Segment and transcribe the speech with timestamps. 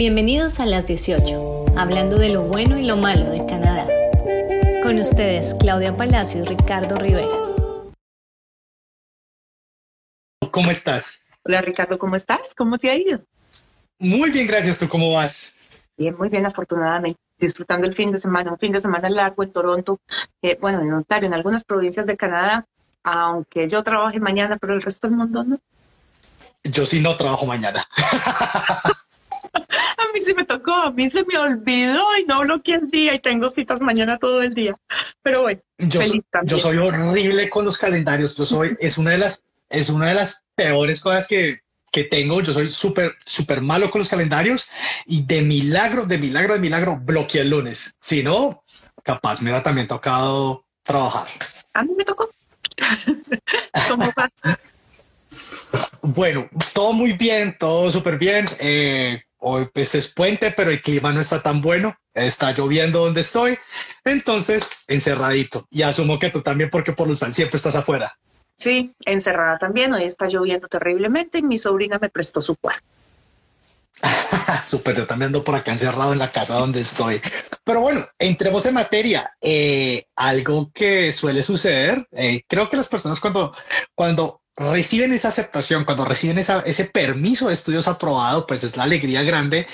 [0.00, 3.86] Bienvenidos a las 18, hablando de lo bueno y lo malo de Canadá.
[4.82, 7.28] Con ustedes, Claudia Palacio y Ricardo Rivera.
[10.50, 11.20] ¿Cómo estás?
[11.44, 12.54] Hola Ricardo, ¿cómo estás?
[12.56, 13.20] ¿Cómo te ha ido?
[13.98, 14.78] Muy bien, gracias.
[14.78, 15.52] ¿Tú cómo vas?
[15.98, 17.20] Bien, muy bien, afortunadamente.
[17.36, 20.00] Disfrutando el fin de semana, un fin de semana largo en Toronto,
[20.40, 22.64] eh, bueno, en Ontario, en algunas provincias de Canadá,
[23.02, 25.58] aunque yo trabaje mañana, pero el resto del mundo no.
[26.64, 27.84] Yo sí no trabajo mañana.
[29.60, 33.14] a mí sí me tocó, a mí se me olvidó y no bloqueé el día
[33.14, 34.76] y tengo citas mañana todo el día.
[35.22, 36.00] Pero bueno, yo,
[36.44, 38.36] yo soy horrible con los calendarios.
[38.36, 41.60] Yo soy, es una de las, es una de las peores cosas que,
[41.90, 42.40] que tengo.
[42.40, 44.68] Yo soy súper, súper malo con los calendarios
[45.06, 47.96] y de milagro, de milagro, de milagro, bloqueé el lunes.
[47.98, 48.64] Si no,
[49.02, 51.28] capaz me hubiera también tocado trabajar.
[51.74, 52.30] A mí me tocó.
[53.88, 54.58] ¿Cómo pasa?
[56.02, 58.44] Bueno, todo muy bien, todo súper bien.
[58.58, 61.96] Eh, hoy pues es puente, pero el clima no está tan bueno.
[62.14, 63.58] Está lloviendo donde estoy.
[64.04, 65.66] Entonces, encerradito.
[65.70, 68.16] Y asumo que tú también, porque por los siempre estás afuera.
[68.54, 69.92] Sí, encerrada también.
[69.92, 72.84] Hoy está lloviendo terriblemente y mi sobrina me prestó su cuarto.
[74.64, 77.20] Súper, yo también ando por acá encerrado en la casa donde estoy.
[77.64, 79.32] Pero bueno, entremos en materia.
[79.40, 83.54] Eh, algo que suele suceder, eh, creo que las personas cuando,
[83.94, 89.22] cuando reciben esa aceptación, cuando reciben ese permiso de estudios aprobado, pues es la alegría
[89.22, 89.66] grande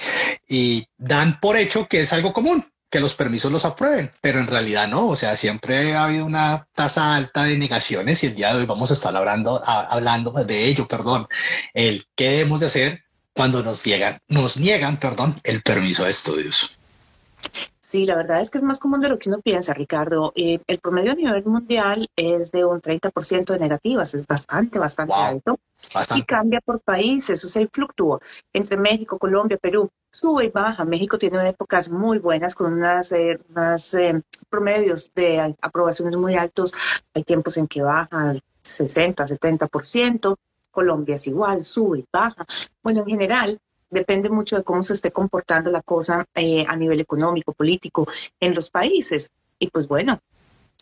[0.48, 4.46] y dan por hecho que es algo común que los permisos los aprueben, pero en
[4.46, 8.52] realidad no, o sea, siempre ha habido una tasa alta de negaciones y el día
[8.52, 11.26] de hoy vamos a estar hablando, hablando de ello, perdón,
[11.74, 16.70] el qué debemos de hacer cuando nos niegan, nos niegan, perdón, el permiso de estudios.
[17.86, 20.32] Sí, la verdad es que es más común de lo que uno piensa, Ricardo.
[20.34, 25.14] Eh, el promedio a nivel mundial es de un 30% de negativas, es bastante, bastante
[25.14, 25.60] alto.
[26.16, 28.18] Y cambia por países, o sea, fluctúa
[28.52, 30.84] entre México, Colombia, Perú, sube y baja.
[30.84, 33.38] México tiene épocas muy buenas con unas, eh,
[33.98, 34.20] eh,
[34.50, 36.74] promedios de aprobaciones muy altos.
[37.14, 40.34] Hay tiempos en que baja al 60, 70%.
[40.72, 42.44] Colombia es igual, sube y baja.
[42.82, 43.60] Bueno, en general,
[43.96, 48.06] depende mucho de cómo se esté comportando la cosa eh, a nivel económico, político
[48.38, 49.30] en los países.
[49.58, 50.20] Y pues bueno,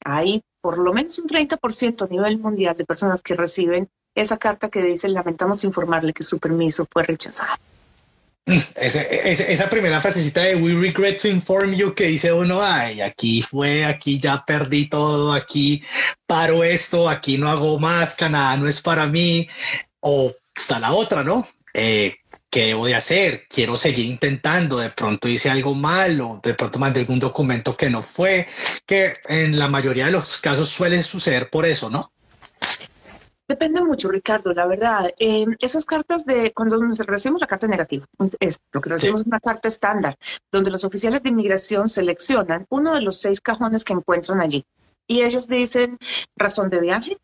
[0.05, 4.69] hay por lo menos un 30% a nivel mundial de personas que reciben esa carta
[4.69, 7.55] que dice lamentamos informarle que su permiso fue rechazado.
[8.47, 13.41] Mm, esa primera frasecita de We regret to inform you que dice uno, ay, aquí
[13.41, 15.83] fue, aquí ya perdí todo, aquí
[16.27, 19.49] paro esto, aquí no hago más, Canadá no es para mí,
[20.01, 21.49] o está la otra, ¿no?
[21.73, 22.17] Eh,
[22.55, 23.49] ¿qué debo de hacer?
[23.49, 28.01] Quiero seguir intentando, de pronto hice algo malo, de pronto mandé algún documento que no
[28.01, 28.47] fue,
[28.87, 32.13] que en la mayoría de los casos suele suceder por eso, ¿no?
[33.49, 35.13] Depende mucho, Ricardo, la verdad.
[35.19, 38.07] Eh, esas cartas de cuando recibimos la carta negativa,
[38.39, 40.17] es lo que recibimos es una carta estándar,
[40.53, 44.65] donde los oficiales de inmigración seleccionan uno de los seis cajones que encuentran allí.
[45.09, 45.99] Y ellos dicen
[46.37, 47.19] razón de viaje,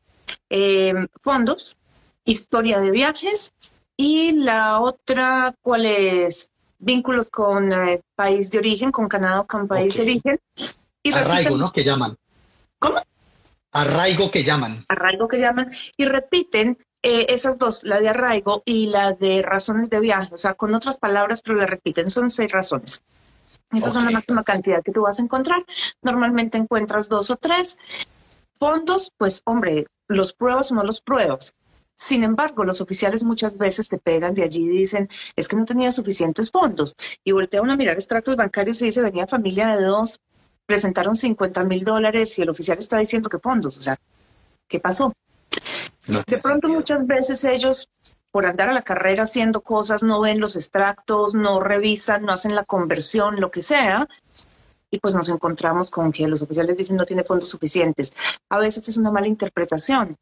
[0.51, 1.77] eh, fondos,
[2.25, 3.53] historia de viajes
[4.01, 6.49] y la otra, ¿cuál es?
[6.79, 10.41] Vínculos con eh, país de origen, con Canadá con país de origen.
[11.03, 11.71] Y Arraigo, ¿no?
[11.71, 12.17] Que llaman.
[12.79, 12.99] ¿Cómo?
[13.73, 14.87] Arraigo que llaman.
[14.89, 15.71] Arraigo que llaman.
[15.99, 20.35] Y repiten eh, esas dos, la de arraigo y la de razones de viaje.
[20.35, 22.09] O sea, con otras palabras, pero la repiten.
[22.09, 23.03] Son seis razones.
[23.71, 25.63] Esa son la máxima cantidad que tú vas a encontrar.
[26.01, 27.77] Normalmente encuentras dos o tres.
[28.55, 31.55] Fondos, pues hombre, los pruebas o no los pruebas.
[32.01, 35.07] Sin embargo, los oficiales muchas veces te pegan de allí y dicen,
[35.37, 36.97] es que no tenía suficientes fondos.
[37.23, 40.19] Y voltean a mirar extractos bancarios y dice, venía familia de dos,
[40.65, 43.77] presentaron 50 mil dólares y el oficial está diciendo que fondos.
[43.77, 43.99] O sea,
[44.67, 45.13] ¿qué pasó?
[46.27, 47.87] de pronto muchas veces ellos
[48.31, 52.55] por andar a la carrera haciendo cosas, no ven los extractos, no revisan, no hacen
[52.55, 54.09] la conversión, lo que sea,
[54.91, 58.15] y pues nos encontramos con que los oficiales dicen no tiene fondos suficientes.
[58.49, 60.17] A veces es una mala interpretación.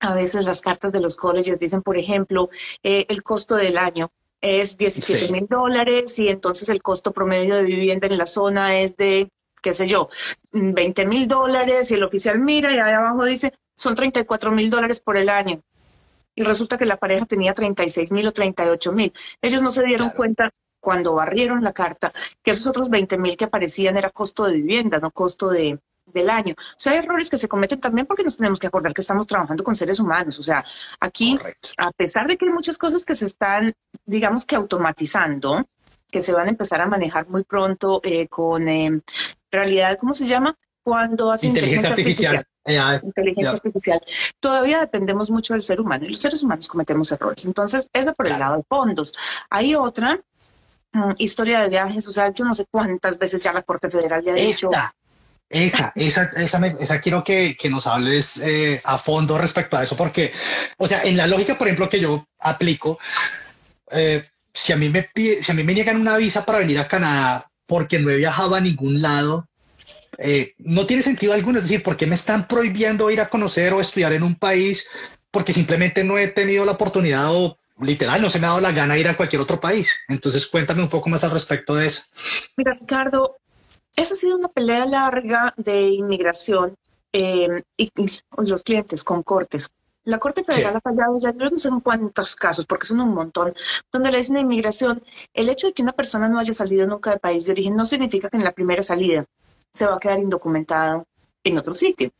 [0.00, 2.50] A veces las cartas de los colleges dicen, por ejemplo,
[2.82, 4.10] eh, el costo del año
[4.40, 8.96] es 17 mil dólares y entonces el costo promedio de vivienda en la zona es
[8.96, 9.30] de,
[9.62, 10.08] qué sé yo,
[10.52, 15.00] 20 mil dólares y el oficial mira y ahí abajo dice, son 34 mil dólares
[15.00, 15.62] por el año.
[16.34, 19.12] Y resulta que la pareja tenía 36 mil o 38 mil.
[19.40, 20.50] Ellos no se dieron cuenta
[20.80, 24.98] cuando barrieron la carta que esos otros 20 mil que aparecían era costo de vivienda,
[25.00, 25.80] no costo de,
[26.16, 26.54] del año.
[26.58, 29.26] O sea, hay errores que se cometen también porque nos tenemos que acordar que estamos
[29.26, 30.38] trabajando con seres humanos.
[30.38, 30.64] O sea,
[30.98, 31.38] aquí,
[31.76, 33.72] a pesar de que hay muchas cosas que se están,
[34.04, 35.66] digamos que automatizando,
[36.10, 39.00] que se van a empezar a manejar muy pronto eh, con eh,
[39.50, 40.56] realidad, ¿cómo se llama?
[40.82, 42.46] Cuando hace inteligencia, artificial.
[43.02, 44.00] inteligencia artificial.
[44.38, 47.44] Todavía dependemos mucho del ser humano y los seres humanos cometemos errores.
[47.44, 49.12] Entonces, esa por el lado de fondos.
[49.50, 50.20] Hay otra
[50.92, 54.24] mm, historia de viajes, o sea, yo no sé cuántas veces ya la Corte Federal
[54.24, 54.70] le ha dicho.
[55.48, 59.96] Esa, esa, esa, esa quiero que, que nos hables eh, a fondo respecto a eso,
[59.96, 60.32] porque,
[60.76, 62.98] o sea, en la lógica, por ejemplo, que yo aplico,
[63.92, 66.88] eh, si a mí me si a mí me niegan una visa para venir a
[66.88, 69.48] Canadá porque no he viajado a ningún lado,
[70.18, 71.58] eh, no tiene sentido alguno.
[71.58, 74.88] Es decir, ¿por qué me están prohibiendo ir a conocer o estudiar en un país
[75.30, 78.72] porque simplemente no he tenido la oportunidad o literal no se me ha dado la
[78.72, 79.92] gana ir a cualquier otro país?
[80.08, 82.02] Entonces, cuéntame un poco más al respecto de eso.
[82.56, 83.36] Mira, Ricardo,
[83.96, 86.76] esa ha sido una pelea larga de inmigración
[87.12, 87.90] eh, y,
[88.36, 89.70] los clientes con cortes.
[90.04, 93.52] La Corte Federal ha fallado ya no sé en cuántos casos, porque son un montón,
[93.90, 95.02] donde le dicen a inmigración,
[95.34, 97.84] el hecho de que una persona no haya salido nunca del país de origen no
[97.84, 99.24] significa que en la primera salida
[99.72, 101.06] se va a quedar indocumentado
[101.42, 102.12] en otro sitio.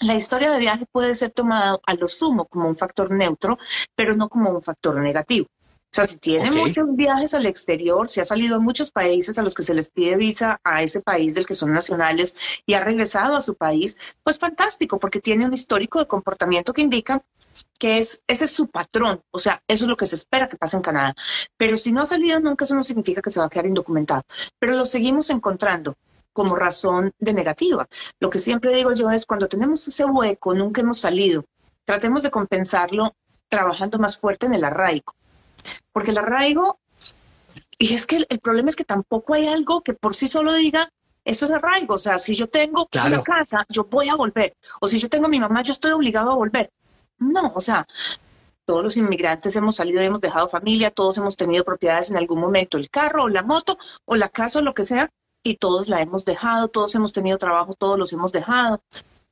[0.00, 3.58] La historia de viaje puede ser tomada a lo sumo como un factor neutro,
[3.94, 5.46] pero no como un factor negativo.
[5.92, 9.42] O sea, si tiene muchos viajes al exterior, si ha salido a muchos países a
[9.42, 12.84] los que se les pide visa a ese país del que son nacionales y ha
[12.84, 17.24] regresado a su país, pues fantástico, porque tiene un histórico de comportamiento que indica
[17.80, 20.56] que es, ese es su patrón, o sea, eso es lo que se espera que
[20.56, 21.14] pase en Canadá.
[21.56, 24.22] Pero si no ha salido nunca, eso no significa que se va a quedar indocumentado.
[24.60, 25.96] Pero lo seguimos encontrando
[26.32, 27.88] como razón de negativa.
[28.20, 31.44] Lo que siempre digo yo es cuando tenemos ese hueco, nunca hemos salido,
[31.84, 33.16] tratemos de compensarlo
[33.48, 35.14] trabajando más fuerte en el arraigo.
[35.92, 36.78] Porque el arraigo,
[37.78, 40.90] y es que el, problema es que tampoco hay algo que por sí solo diga,
[41.24, 44.88] esto es arraigo, o sea, si yo tengo una casa, yo voy a volver, o
[44.88, 46.70] si yo tengo a mi mamá, yo estoy obligado a volver.
[47.18, 47.86] No, o sea,
[48.64, 52.40] todos los inmigrantes hemos salido y hemos dejado familia, todos hemos tenido propiedades en algún
[52.40, 55.10] momento, el carro o la moto o la casa o lo que sea,
[55.42, 58.82] y todos la hemos dejado, todos hemos tenido trabajo, todos los hemos dejado.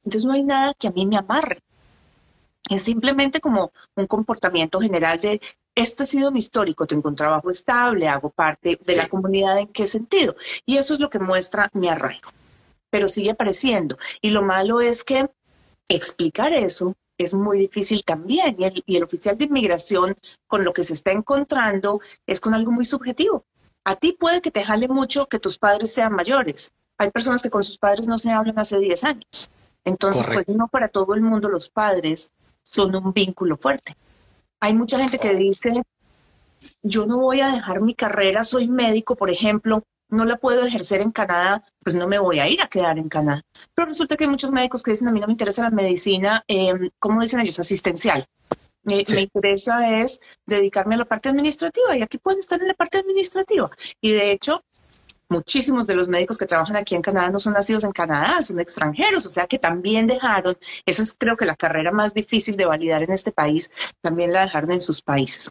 [0.04, 1.62] Entonces no hay nada que a mí me amarre.
[2.70, 5.40] Es simplemente como un comportamiento general de
[5.78, 9.68] este ha sido mi histórico, tengo un trabajo estable, hago parte de la comunidad, ¿en
[9.68, 10.34] qué sentido?
[10.66, 12.30] Y eso es lo que muestra mi arraigo.
[12.90, 13.96] Pero sigue apareciendo.
[14.20, 15.30] Y lo malo es que
[15.88, 18.56] explicar eso es muy difícil también.
[18.58, 20.16] Y el, y el oficial de inmigración
[20.48, 23.44] con lo que se está encontrando es con algo muy subjetivo.
[23.84, 26.72] A ti puede que te jale mucho que tus padres sean mayores.
[26.98, 29.50] Hay personas que con sus padres no se hablan hace 10 años.
[29.84, 32.30] Entonces, pues no para todo el mundo los padres
[32.64, 33.96] son un vínculo fuerte.
[34.60, 35.82] Hay mucha gente que dice,
[36.82, 41.00] yo no voy a dejar mi carrera, soy médico, por ejemplo, no la puedo ejercer
[41.00, 43.42] en Canadá, pues no me voy a ir a quedar en Canadá.
[43.74, 46.44] Pero resulta que hay muchos médicos que dicen, a mí no me interesa la medicina,
[46.48, 47.58] eh, ¿cómo dicen ellos?
[47.58, 48.26] Asistencial.
[48.84, 52.96] Me interesa es dedicarme a la parte administrativa y aquí pueden estar en la parte
[52.96, 53.70] administrativa.
[54.00, 54.64] Y de hecho,
[55.28, 58.60] muchísimos de los médicos que trabajan aquí en Canadá no son nacidos en Canadá, son
[58.60, 62.66] extranjeros, o sea que también dejaron, esa es creo que la carrera más difícil de
[62.66, 63.70] validar en este país,
[64.00, 65.50] también la dejaron en sus países.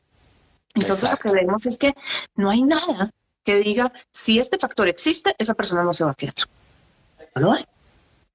[0.75, 1.93] Entonces lo que vemos es que
[2.35, 3.11] no hay nada
[3.43, 6.35] que diga, si este factor existe, esa persona no se va a quedar.
[7.35, 7.65] No lo hay.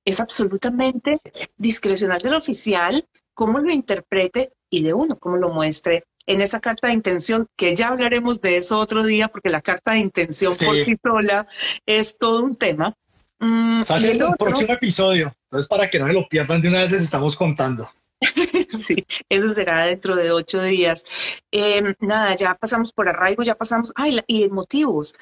[0.04, 1.20] Es absolutamente
[1.56, 6.88] discrecional del oficial cómo lo interprete y de uno, cómo lo muestre en esa carta
[6.88, 10.84] de intención, que ya hablaremos de eso otro día, porque la carta de intención por
[10.84, 11.46] sí sola
[11.86, 12.94] es todo un tema.
[13.40, 15.34] Mm, el, próximo episodio.
[15.50, 17.88] Entonces, para que no me lo pierdan de una vez, les estamos contando.
[18.68, 21.04] sí, eso será dentro de ocho días.
[21.50, 25.16] Em, nada, ya pasamos por arraigo, ya pasamos, ay, y motivos.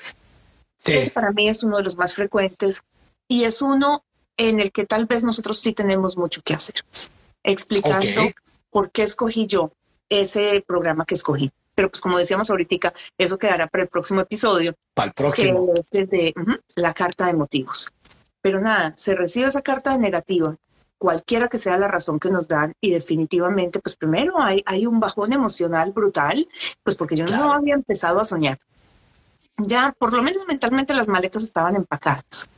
[0.79, 0.93] Sí.
[0.93, 2.83] Ese para mí es uno de los más frecuentes
[3.29, 4.05] y es uno
[4.37, 6.77] en el que tal vez nosotros sí tenemos mucho que hacer,
[7.43, 8.23] explicando
[8.71, 9.73] por qué escogí yo
[10.11, 11.51] ese programa que escogí.
[11.75, 14.75] Pero pues como decíamos ahorita, eso quedará para el próximo episodio.
[14.93, 15.73] Para el próximo.
[15.73, 16.35] Que es de
[16.75, 17.91] la carta de motivos.
[18.43, 20.57] Pero nada, se recibe esa carta de negativa,
[20.99, 25.01] cualquiera que sea la razón que nos dan, y definitivamente, pues primero hay, hay un
[25.01, 26.47] bajón emocional brutal,
[26.83, 28.59] pues porque yo no había empezado a soñar.
[29.57, 32.50] Ya, por lo menos mentalmente las maletas estaban empacadas.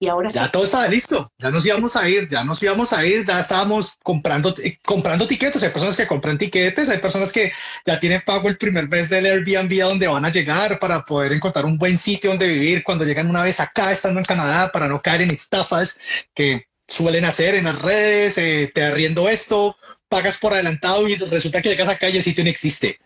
[0.00, 3.04] Y ahora ya todo estaba listo, ya nos íbamos a ir, ya nos íbamos a
[3.04, 5.60] ir, ya estábamos comprando, eh, comprando tiquetes.
[5.64, 7.52] Hay personas que compran tiquetes, hay personas que
[7.84, 11.32] ya tienen pago el primer mes del Airbnb a donde van a llegar para poder
[11.32, 14.86] encontrar un buen sitio donde vivir cuando llegan una vez acá, estando en Canadá, para
[14.86, 15.98] no caer en estafas
[16.32, 19.76] que suelen hacer en las redes, eh, te arriendo esto,
[20.08, 22.98] pagas por adelantado y resulta que llegas acá y el sitio no existe.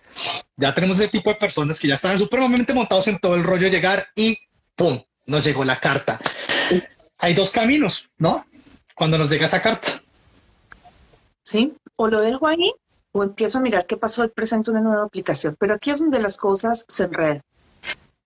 [0.56, 3.64] Ya tenemos ese tipo de personas que ya están supremamente montados en todo el rollo
[3.64, 4.38] de llegar y
[4.76, 5.02] ¡pum!
[5.26, 6.20] Nos llegó la carta.
[7.18, 8.46] Hay dos caminos, ¿no?
[8.94, 10.02] Cuando nos llega esa carta.
[11.42, 12.72] Sí, o lo dejo ahí
[13.12, 15.54] o empiezo a mirar qué pasó y presento una nueva aplicación.
[15.58, 17.42] Pero aquí es donde las cosas se enredan.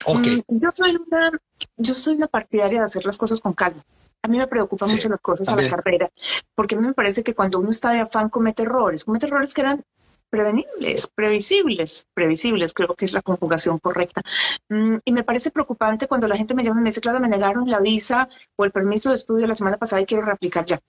[0.04, 0.44] Okay.
[0.46, 1.32] Mm, yo soy una,
[1.76, 3.84] yo soy una partidaria de hacer las cosas con calma.
[4.22, 6.10] A mí me preocupan mucho las cosas a la carrera,
[6.54, 9.54] porque a mí me parece que cuando uno está de afán comete errores, comete errores
[9.54, 9.84] que eran
[10.30, 14.22] prevenibles, previsibles, previsibles, creo que es la conjugación correcta.
[14.68, 17.28] Mm, y me parece preocupante cuando la gente me llama y me dice, claro, me
[17.28, 20.80] negaron la visa o el permiso de estudio la semana pasada y quiero reaplicar ya.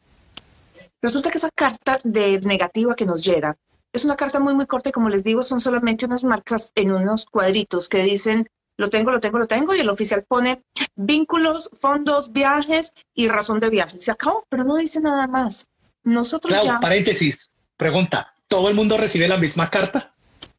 [1.01, 3.55] Resulta que esa carta de negativa que nos llega
[3.93, 6.91] es una carta muy, muy corta y como les digo, son solamente unas marcas en
[6.91, 10.61] unos cuadritos que dicen, lo tengo, lo tengo, lo tengo, y el oficial pone
[10.95, 13.99] vínculos, fondos, viajes y razón de viaje.
[13.99, 15.67] Se acabó, pero no dice nada más.
[16.03, 16.79] Nosotros ya...
[16.79, 20.13] Paréntesis, pregunta, ¿todo el mundo recibe la misma carta?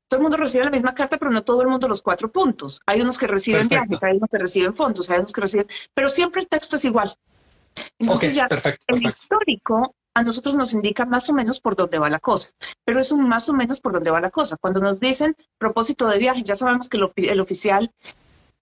[0.09, 2.81] Todo el mundo recibe la misma carta, pero no todo el mundo los cuatro puntos.
[2.87, 5.67] Hay unos que reciben viajes, hay unos que reciben fondos, hay unos que reciben...
[5.93, 7.13] Pero siempre el texto es igual.
[7.99, 8.49] Entonces ya
[8.87, 12.51] el histórico a nosotros nos indica más o menos por dónde va la cosa,
[12.85, 14.57] pero es un más o menos por dónde va la cosa.
[14.61, 17.93] Cuando nos dicen propósito de viaje, ya sabemos que el oficial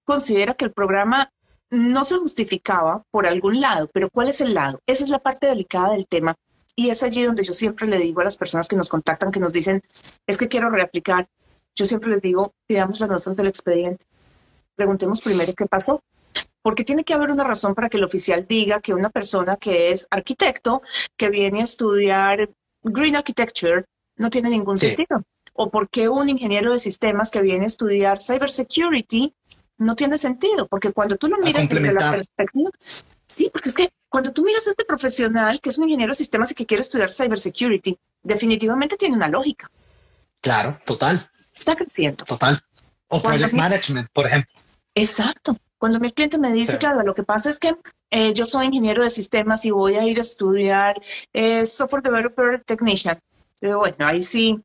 [0.05, 1.31] considera que el programa
[1.71, 4.81] no se justificaba por algún lado, pero ¿cuál es el lado?
[4.87, 6.37] Esa es la parte delicada del tema
[6.77, 9.41] y es allí donde yo siempre le digo a las personas que nos contactan, que
[9.41, 9.83] nos dicen,
[10.27, 11.27] es que quiero reaplicar,
[11.75, 14.05] yo siempre les digo, pidamos las notas del expediente,
[14.77, 16.03] preguntemos primero qué pasó,
[16.63, 19.91] porque tiene que haber una razón para que el oficial diga que una persona que
[19.91, 20.83] es arquitecto,
[21.17, 22.51] que viene a estudiar
[22.83, 23.85] Green Architecture,
[24.17, 25.23] no tiene ningún sentido.
[25.55, 29.35] O porque un ingeniero de sistemas que viene a estudiar Cybersecurity
[29.79, 32.71] no tiene sentido, porque cuando tú lo miras desde la perspectiva,
[33.27, 36.17] sí, porque es que cuando tú miras a este profesional que es un ingeniero de
[36.17, 39.71] sistemas y que quiere estudiar Cybersecurity, definitivamente tiene una lógica.
[40.41, 41.29] Claro, total.
[41.55, 42.25] Está creciendo.
[42.25, 42.61] Total.
[43.09, 44.53] O Project Management, por ejemplo.
[44.95, 45.57] Exacto.
[45.79, 47.77] Cuando mi cliente me dice, claro, lo que pasa es que
[48.11, 51.01] eh, yo soy ingeniero de sistemas y voy a ir a estudiar
[51.33, 53.21] eh, Software Developer Technician.
[53.61, 54.59] bueno, ahí sí,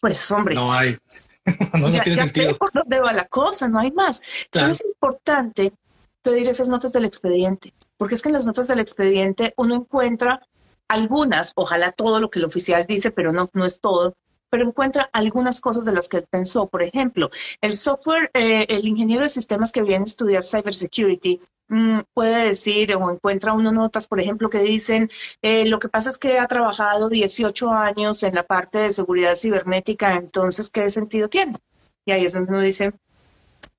[0.00, 0.54] pues hombre.
[0.54, 0.96] No hay.
[1.74, 2.56] no, ya, tiene sentido.
[2.56, 4.20] por dónde va la cosa, no hay más.
[4.50, 5.72] Pero es importante
[6.22, 10.40] pedir esas notas del expediente, porque es que en las notas del expediente uno encuentra
[10.88, 14.14] algunas, ojalá todo lo que el oficial dice, pero no, no es todo,
[14.50, 16.68] pero encuentra algunas cosas de las que pensó.
[16.68, 22.00] Por ejemplo, el software, eh, el ingeniero de sistemas que viene a estudiar cybersecurity mm,
[22.14, 25.10] puede decir o encuentra unas notas, por ejemplo, que dicen,
[25.42, 29.36] eh, lo que pasa es que ha trabajado 18 años en la parte de seguridad
[29.36, 31.54] cibernética, entonces, ¿qué sentido tiene?
[32.06, 32.94] Y ahí es donde uno dice,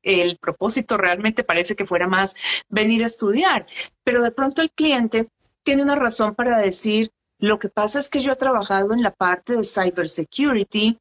[0.03, 2.35] el propósito realmente parece que fuera más
[2.69, 3.65] venir a estudiar,
[4.03, 5.27] pero de pronto el cliente
[5.63, 9.11] tiene una razón para decir, lo que pasa es que yo he trabajado en la
[9.11, 10.99] parte de cybersecurity,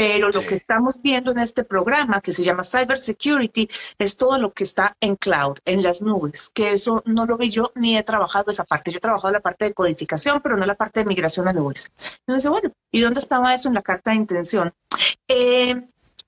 [0.00, 4.52] pero lo que estamos viendo en este programa que se llama Cybersecurity es todo lo
[4.52, 8.02] que está en cloud, en las nubes, que eso no lo vi yo ni he
[8.02, 8.90] trabajado esa parte.
[8.90, 11.90] Yo he trabajado la parte de codificación, pero no la parte de migración a nubes.
[12.26, 14.72] Entonces, bueno, ¿y dónde estaba eso en la carta de intención?
[15.28, 15.74] Eh,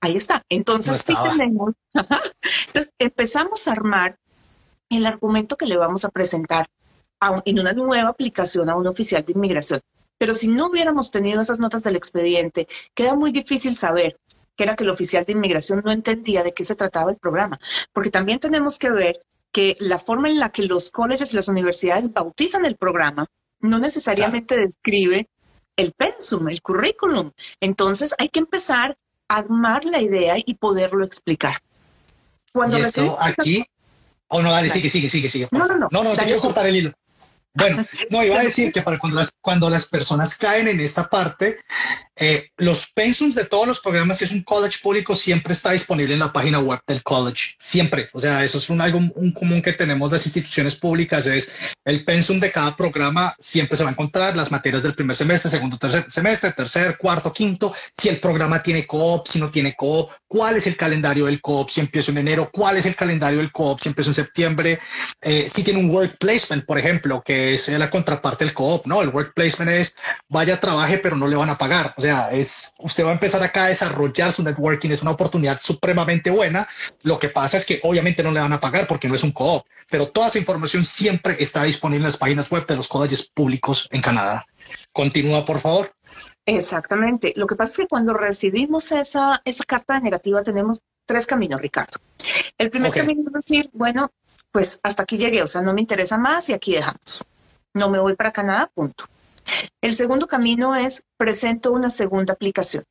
[0.03, 0.43] ahí está.
[0.49, 4.17] Entonces, tenemos, entonces, empezamos a armar
[4.89, 6.67] el argumento que le vamos a presentar
[7.45, 9.79] en una nueva aplicación a un oficial de inmigración.
[10.17, 14.19] Pero si no hubiéramos tenido esas notas del expediente, queda muy difícil saber
[14.57, 17.59] que era que el oficial de inmigración no entendía de qué se trataba el programa,
[17.93, 19.21] porque también tenemos que ver
[19.53, 23.27] que la forma en la que los colegios y las universidades bautizan el programa
[23.61, 25.29] no necesariamente describe
[25.77, 27.31] el pensum, el currículum.
[27.61, 28.97] Entonces hay que empezar
[29.37, 31.57] armar la idea y poderlo explicar.
[32.51, 33.65] Cuando ¿Y esto aquí,
[34.27, 35.47] o no, dale, sigue, sigue, sigue, sigue.
[35.51, 35.87] No, no, no.
[35.91, 36.91] No, no, te quiero cortar el hilo.
[37.53, 41.09] Bueno, no, iba a decir que para cuando las, cuando las personas caen en esta
[41.09, 41.59] parte,
[42.15, 46.13] eh, los pensums de todos los programas, si es un college público, siempre está disponible
[46.13, 48.09] en la página web del college, siempre.
[48.13, 51.51] O sea, eso es un, algo un común que tenemos las instituciones públicas, es
[51.85, 55.51] el pensum de cada programa, siempre se va a encontrar las materias del primer semestre,
[55.51, 60.11] segundo tercer semestre, tercer, cuarto, quinto, si el programa tiene coop, si no tiene coop,
[60.27, 63.51] cuál es el calendario del coop, si empieza en enero, cuál es el calendario del
[63.51, 64.79] coop, si empieza en septiembre,
[65.21, 69.01] eh, si tiene un work placement, por ejemplo, que es la contraparte del coop, ¿no?
[69.01, 69.95] El work placement es
[70.29, 71.93] vaya, trabaje, pero no le van a pagar.
[71.97, 75.59] O sea, es, usted va a empezar acá a desarrollar su networking, es una oportunidad
[75.61, 76.67] supremamente buena.
[77.03, 79.31] Lo que pasa es que obviamente no le van a pagar porque no es un
[79.31, 83.23] co-op, pero toda esa información siempre está disponible en las páginas web de los colleges
[83.23, 84.45] públicos en Canadá.
[84.91, 85.93] Continúa, por favor.
[86.45, 87.31] Exactamente.
[87.37, 91.99] Lo que pasa es que cuando recibimos esa, esa carta negativa tenemos tres caminos, Ricardo.
[92.57, 94.11] El primer camino es decir, bueno,
[94.51, 97.23] pues hasta aquí llegué, o sea, no me interesa más y aquí dejamos.
[97.73, 99.05] No me voy para Canadá, punto.
[99.81, 102.83] El segundo camino es presento una segunda aplicación.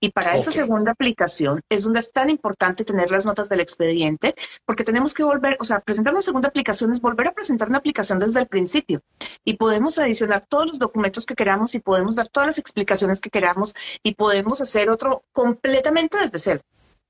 [0.00, 4.34] Y para esa segunda aplicación es donde es tan importante tener las notas del expediente,
[4.64, 7.78] porque tenemos que volver, o sea, presentar una segunda aplicación es volver a presentar una
[7.78, 9.00] aplicación desde el principio.
[9.44, 13.30] Y podemos adicionar todos los documentos que queramos y podemos dar todas las explicaciones que
[13.30, 16.60] queramos y podemos hacer otro completamente desde cero.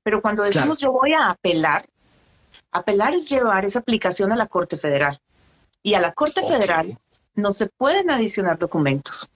[0.03, 1.83] Pero cuando decimos yo voy a apelar,
[2.71, 5.19] apelar es llevar esa aplicación a la Corte Federal.
[5.83, 6.95] Y a la Corte Federal
[7.35, 9.29] no se pueden adicionar documentos.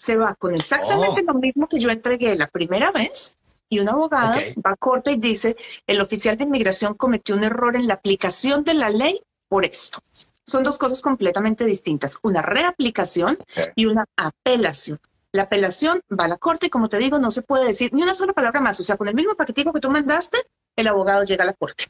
[0.00, 1.32] se va con exactamente Oh.
[1.32, 3.34] lo mismo que yo entregué la primera vez
[3.68, 5.56] y una abogada va a corte y dice,
[5.88, 9.98] el oficial de inmigración cometió un error en la aplicación de la ley por esto.
[10.46, 13.38] Son dos cosas completamente distintas, una reaplicación
[13.74, 15.00] y una apelación.
[15.32, 18.02] La apelación va a la corte y como te digo, no se puede decir ni
[18.04, 18.78] una sola palabra más.
[18.78, 20.38] O sea, con el mismo paquetico que tú mandaste,
[20.76, 21.86] el abogado llega a la corte.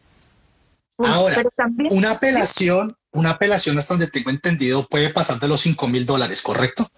[0.97, 5.61] Ahora, Pero también Una apelación, una apelación hasta donde tengo entendido puede pasar de los
[5.61, 6.89] 5 mil dólares, ¿correcto?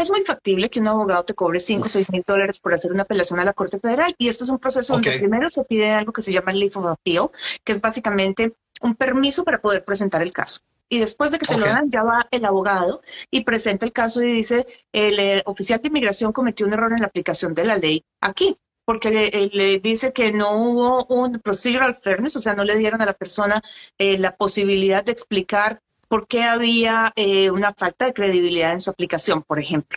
[0.00, 2.90] es muy factible que un abogado te cobre 5 o 6 mil dólares por hacer
[2.90, 4.14] una apelación a la Corte Federal.
[4.18, 6.86] Y esto es un proceso donde primero se pide algo que se llama Leave of
[6.86, 7.30] Appeal,
[7.64, 10.60] que es básicamente un permiso para poder presentar el caso.
[10.88, 14.22] Y después de que te lo dan, ya va el abogado y presenta el caso
[14.22, 17.76] y dice, el eh, oficial de inmigración cometió un error en la aplicación de la
[17.76, 22.54] ley aquí, porque le, eh, le dice que no hubo un procedural fairness, o sea,
[22.54, 23.62] no le dieron a la persona
[23.98, 28.90] eh, la posibilidad de explicar por qué había eh, una falta de credibilidad en su
[28.90, 29.96] aplicación, por ejemplo.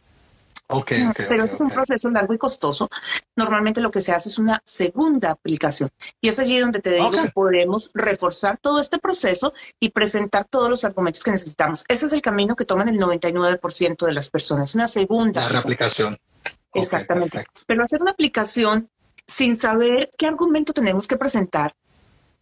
[0.67, 1.15] Ok, ok.
[1.27, 2.87] Pero ok, ese es un proceso largo y costoso.
[3.35, 5.89] Normalmente lo que se hace es una segunda aplicación.
[6.21, 10.69] Y es allí donde te digo que podemos reforzar todo este proceso y presentar todos
[10.69, 11.83] los argumentos que necesitamos.
[11.87, 14.73] Ese es el camino que toman el 99% de las personas.
[14.75, 15.41] Una segunda.
[15.49, 16.13] La aplicación.
[16.13, 16.32] reaplicación.
[16.73, 17.45] Exactamente.
[17.67, 18.89] Pero hacer una aplicación
[19.27, 21.73] sin saber qué argumento tenemos que presentar,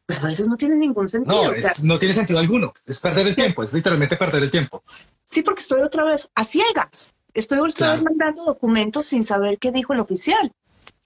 [0.06, 1.46] pues a veces no tiene ningún sentido.
[1.46, 2.74] No, es- no tiene sentido alguno.
[2.86, 4.84] Es perder el tiempo, es literalmente perder el tiempo.
[5.26, 7.14] sí, porque estoy otra vez a ciegas.
[7.34, 7.92] Estoy otra Claro.
[7.94, 10.52] vez mandando documentos sin saber qué dijo el oficial.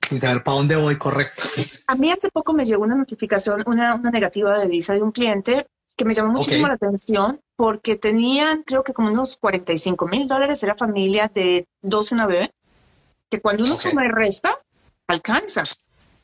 [0.09, 1.43] Sin saber para dónde voy, correcto.
[1.85, 5.11] A mí hace poco me llegó una notificación, una, una negativa de visa de un
[5.11, 10.27] cliente que me llamó muchísimo la atención porque tenían, creo que como unos 45 mil
[10.27, 12.51] dólares, era familia de dos y una bebé,
[13.29, 13.81] que cuando uno Ok.
[13.81, 14.59] suma y resta,
[15.07, 15.63] alcanza.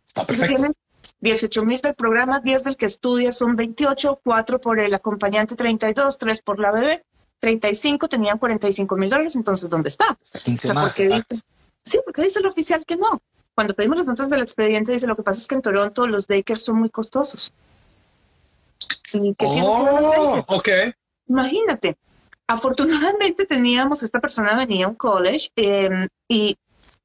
[0.07, 0.55] Está perfecto.
[0.55, 0.75] tienes
[1.19, 6.17] 18 mil del programa, 10 del que estudia, son 28, 4 por el acompañante 32,
[6.17, 7.03] 3 por la bebé,
[7.39, 10.17] 35, tenían 45 mil dólares, entonces ¿dónde está?
[10.43, 11.35] 15 O sea, más, porque exacto.
[11.35, 11.45] dice-
[11.85, 13.21] sí, porque dice el oficial que no.
[13.53, 16.25] Cuando pedimos las notas del expediente, dice lo que pasa es que en Toronto los
[16.27, 17.51] daycares son muy costosos.
[19.13, 20.69] ¿Y qué tiene que ver el Oh, ok.
[21.27, 21.97] Imagínate.
[22.47, 26.57] Afortunadamente teníamos, esta persona venía a un college eh, y,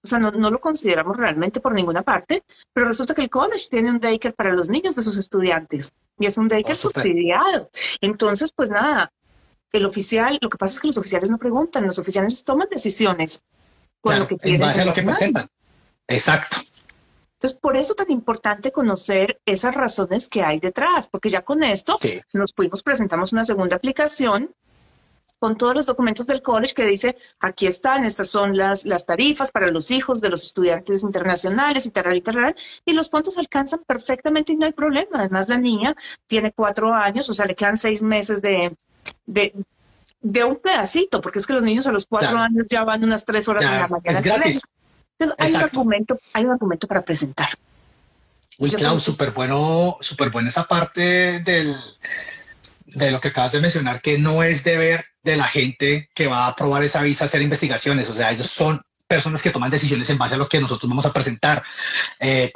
[0.02, 3.66] o sea, no, no lo consideramos realmente por ninguna parte, pero resulta que el college
[3.70, 7.70] tiene un daycare para los niños de sus estudiantes y es un daycare Oh, subsidiado.
[8.00, 9.12] Entonces, pues nada,
[9.72, 13.42] el oficial, lo que pasa es que los oficiales no preguntan, los oficiales toman decisiones
[14.00, 14.60] con Claro, lo que en quieren.
[14.60, 15.48] base a lo que presentan.
[16.06, 16.58] Exacto.
[17.34, 21.96] Entonces, por eso tan importante conocer esas razones que hay detrás, porque ya con esto
[22.00, 22.20] Sí.
[22.32, 24.54] nos fuimos, presentamos una segunda aplicación
[25.38, 29.52] con todos los documentos del college que dice, aquí están, estas son las, las tarifas
[29.52, 33.80] para los hijos de los estudiantes internacionales y tal, y tal, y los puntos alcanzan
[33.86, 35.20] perfectamente y no hay problema.
[35.20, 35.94] Además, la niña
[36.26, 38.74] tiene cuatro años, o sea, le quedan seis meses de,
[39.26, 39.54] de,
[40.20, 42.44] de un pedacito, porque es que los niños a los cuatro Claro.
[42.44, 44.18] años ya van unas tres horas en la mañana.
[44.18, 44.60] es gratis.
[45.18, 47.48] Entonces, hay un, argumento, hay un argumento para presentar.
[48.58, 51.76] Uy, Clau, súper bueno, súper buena esa parte del,
[52.86, 56.46] de lo que acabas de mencionar, que no es deber de la gente que va
[56.46, 58.08] a aprobar esa visa hacer investigaciones.
[58.08, 61.06] O sea, ellos son personas que toman decisiones en base a lo que nosotros vamos
[61.06, 61.62] a presentar.
[62.18, 62.50] Eh,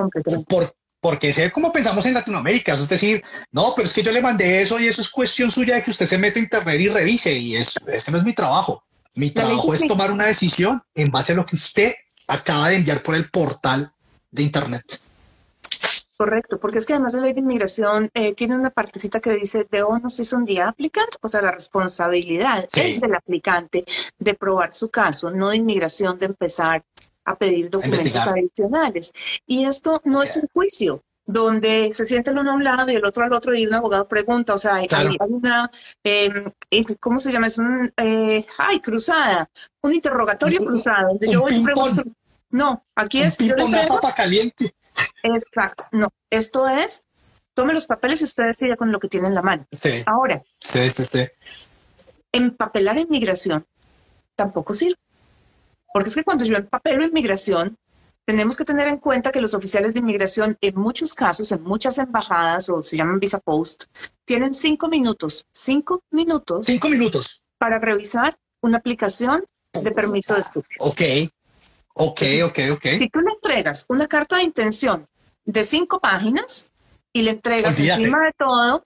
[0.49, 4.23] por, porque sé como pensamos en Latinoamérica, es decir, no, pero es que yo le
[4.23, 6.89] mandé eso y eso es cuestión suya de que usted se mete a internet y
[6.89, 8.85] revise y es, este no es mi trabajo.
[9.15, 11.95] Mi trabajo es tomar una decisión en base a lo que usted
[12.29, 13.93] acaba de enviar por el portal
[14.31, 14.85] de internet.
[16.21, 19.65] Correcto, porque es que además la ley de inmigración eh, tiene una partecita que dice
[19.65, 22.81] the onus is on the applicant, o sea, la responsabilidad Sí.
[22.83, 23.85] es del aplicante
[24.19, 26.85] de probar su caso, no de inmigración de empezar
[27.25, 29.13] a pedir documentos adicionales.
[29.47, 32.97] Y esto no es un juicio donde se siente el uno a un lado y
[32.97, 35.09] el otro al otro y un abogado pregunta, o sea, hay, Claro.
[35.09, 35.71] hay- una,
[36.05, 36.29] eh,
[36.71, 37.47] eh, ¿cómo se llama?
[37.47, 39.49] Es un, eh, ay, cruzada,
[39.81, 42.03] un interrogatorio Un- cruzado, donde un yo voy y pregunto.
[42.51, 44.75] No, aquí Un es, yo le papa caliente.
[45.23, 47.05] Exacto, no, esto es,
[47.55, 49.67] tome los papeles y usted decide con lo que tiene en la mano.
[49.73, 51.27] Sí, Ahora, sí, sí, sí.
[52.33, 53.67] empapelar inmigración
[54.35, 54.97] tampoco sirve.
[55.93, 57.77] Porque es que cuando yo empapelo inmigración,
[58.25, 61.99] tenemos que tener en cuenta que los oficiales de inmigración, en muchos casos, en muchas
[61.99, 63.85] embajadas o se llaman visa post,
[64.25, 67.45] tienen cinco minutos, cinco minutos Cinco minutos.
[67.59, 70.69] para revisar una aplicación de permiso de estudio.
[70.79, 71.01] Ok,
[71.95, 72.83] ok, ok, ok.
[72.99, 75.07] Si tú le entregas una carta de intención
[75.45, 76.71] de cinco páginas
[77.13, 78.03] y le entregas Olvídate.
[78.03, 78.85] encima de todo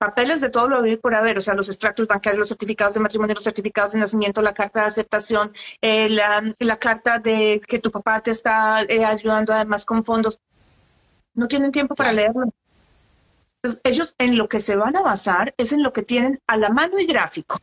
[0.00, 3.00] papeles de todo lo habido por haber, o sea, los extractos bancarios, los certificados de
[3.00, 7.78] matrimonio, los certificados de nacimiento, la carta de aceptación, eh, la, la carta de que
[7.78, 10.40] tu papá te está eh, ayudando además con fondos,
[11.34, 12.50] no tienen tiempo para leerlo.
[13.62, 16.56] Entonces, ellos en lo que se van a basar es en lo que tienen a
[16.56, 17.60] la mano y gráfico.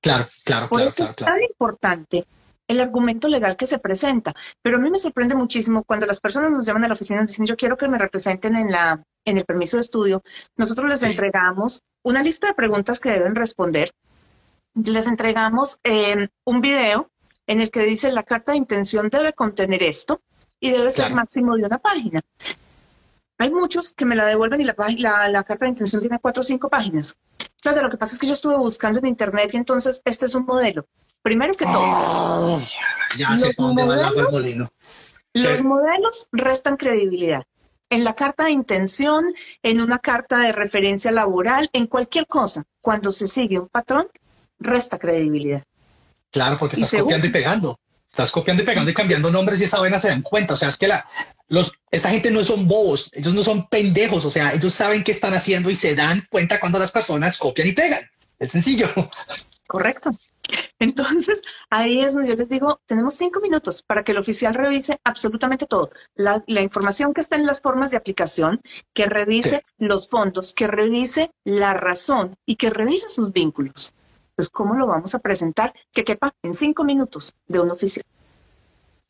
[0.00, 1.32] Claro, claro, Por claro, eso claro, es claro.
[1.34, 2.26] tan importante
[2.70, 4.32] el argumento legal que se presenta.
[4.62, 7.22] Pero a mí me sorprende muchísimo cuando las personas nos llaman a la oficina y
[7.22, 10.22] nos dicen, yo quiero que me representen en, la, en el permiso de estudio.
[10.56, 13.90] Nosotros les entregamos una lista de preguntas que deben responder.
[14.74, 17.10] Les entregamos eh, un video
[17.48, 20.20] en el que dice la carta de intención debe contener esto
[20.60, 22.20] y debe ser máximo de una página.
[23.38, 26.42] Hay muchos que me la devuelven y la, la, la, carta de intención tiene cuatro
[26.42, 27.16] o cinco páginas.
[27.60, 30.34] Claro, lo que pasa es que yo estuve buscando en internet y entonces este es
[30.36, 30.86] un modelo.
[31.22, 32.62] Primero que todo, oh,
[33.18, 34.68] ya sé dónde va el molino.
[35.34, 37.44] Los modelos restan credibilidad.
[37.90, 39.26] En la carta de intención,
[39.62, 44.08] en una carta de referencia laboral, en cualquier cosa, cuando se sigue un patrón,
[44.58, 45.64] resta credibilidad.
[46.30, 47.78] Claro, porque estás copiando y pegando.
[48.08, 50.54] Estás copiando y pegando y cambiando nombres y esa vaina se dan cuenta.
[50.54, 51.06] O sea, es que la,
[51.48, 54.24] los, esta gente no son bobos, ellos no son pendejos.
[54.24, 57.68] O sea, ellos saben qué están haciendo y se dan cuenta cuando las personas copian
[57.68, 58.02] y pegan.
[58.38, 58.88] Es sencillo.
[59.68, 60.16] Correcto.
[60.80, 64.98] Entonces, ahí es donde yo les digo, tenemos cinco minutos para que el oficial revise
[65.04, 65.90] absolutamente todo.
[66.14, 68.62] La, información que está en las formas de aplicación,
[68.94, 73.92] que revise los fondos, que revise la razón y que revise sus vínculos.
[74.34, 75.74] Pues, ¿cómo lo vamos a presentar?
[75.92, 78.04] Que quepa en cinco minutos de un oficial.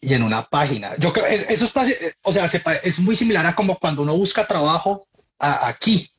[0.00, 0.96] Y en una página.
[0.96, 2.46] Yo creo, eso es, o sea,
[2.82, 5.06] es muy similar a como cuando uno busca trabajo
[5.38, 6.10] aquí.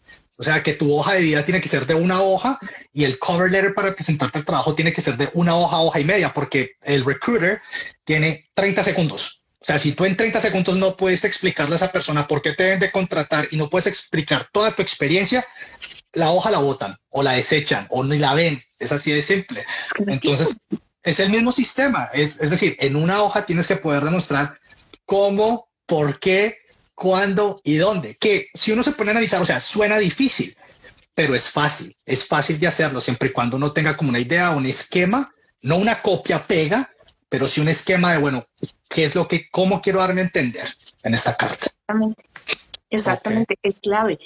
[0.41, 2.57] O sea, que tu hoja de vida tiene que ser de una hoja
[2.91, 5.99] y el cover letter para presentarte al trabajo tiene que ser de una hoja, hoja
[5.99, 7.61] y media, porque el recruiter
[8.03, 9.43] tiene 30 segundos.
[9.59, 12.53] O sea, si tú en 30 segundos no puedes explicarle a esa persona por qué
[12.53, 15.45] te deben de contratar y no puedes explicar toda tu experiencia,
[16.13, 18.63] la hoja la botan o la desechan o ni la ven.
[18.79, 19.63] Es así de simple.
[20.07, 20.57] Entonces,
[21.03, 22.09] es el mismo sistema.
[22.13, 24.59] Es, es decir, en una hoja tienes que poder demostrar
[25.05, 26.60] cómo, por qué,
[27.01, 28.15] cuándo y dónde.
[28.17, 30.55] Que si uno se pone a analizar, o sea, suena difícil,
[31.15, 31.97] pero es fácil.
[32.05, 35.33] Es fácil de hacerlo siempre y cuando uno tenga como una idea, un esquema,
[35.63, 36.93] no una copia pega,
[37.27, 38.45] pero sí un esquema de, bueno,
[38.87, 40.67] qué es lo que, cómo quiero darme a entender
[41.01, 41.55] en esta carta.
[41.55, 42.23] Exactamente.
[42.91, 44.19] Exactamente, es clave.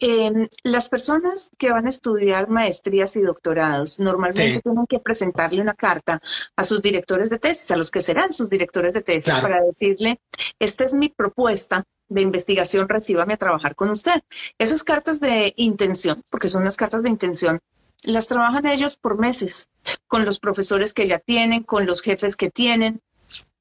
[0.00, 5.74] Em, las personas que van a estudiar maestrías y doctorados normalmente tienen que presentarle una
[5.74, 6.20] carta
[6.56, 10.20] a sus directores de tesis, a los que serán sus directores de tesis, para decirle,
[10.58, 14.22] esta es mi propuesta de investigación, recíbame a trabajar con usted.
[14.58, 17.60] Esas cartas de intención, porque son unas cartas de intención,
[18.02, 19.68] las trabajan ellos por meses,
[20.06, 23.00] con los profesores que ya tienen, con los jefes que tienen,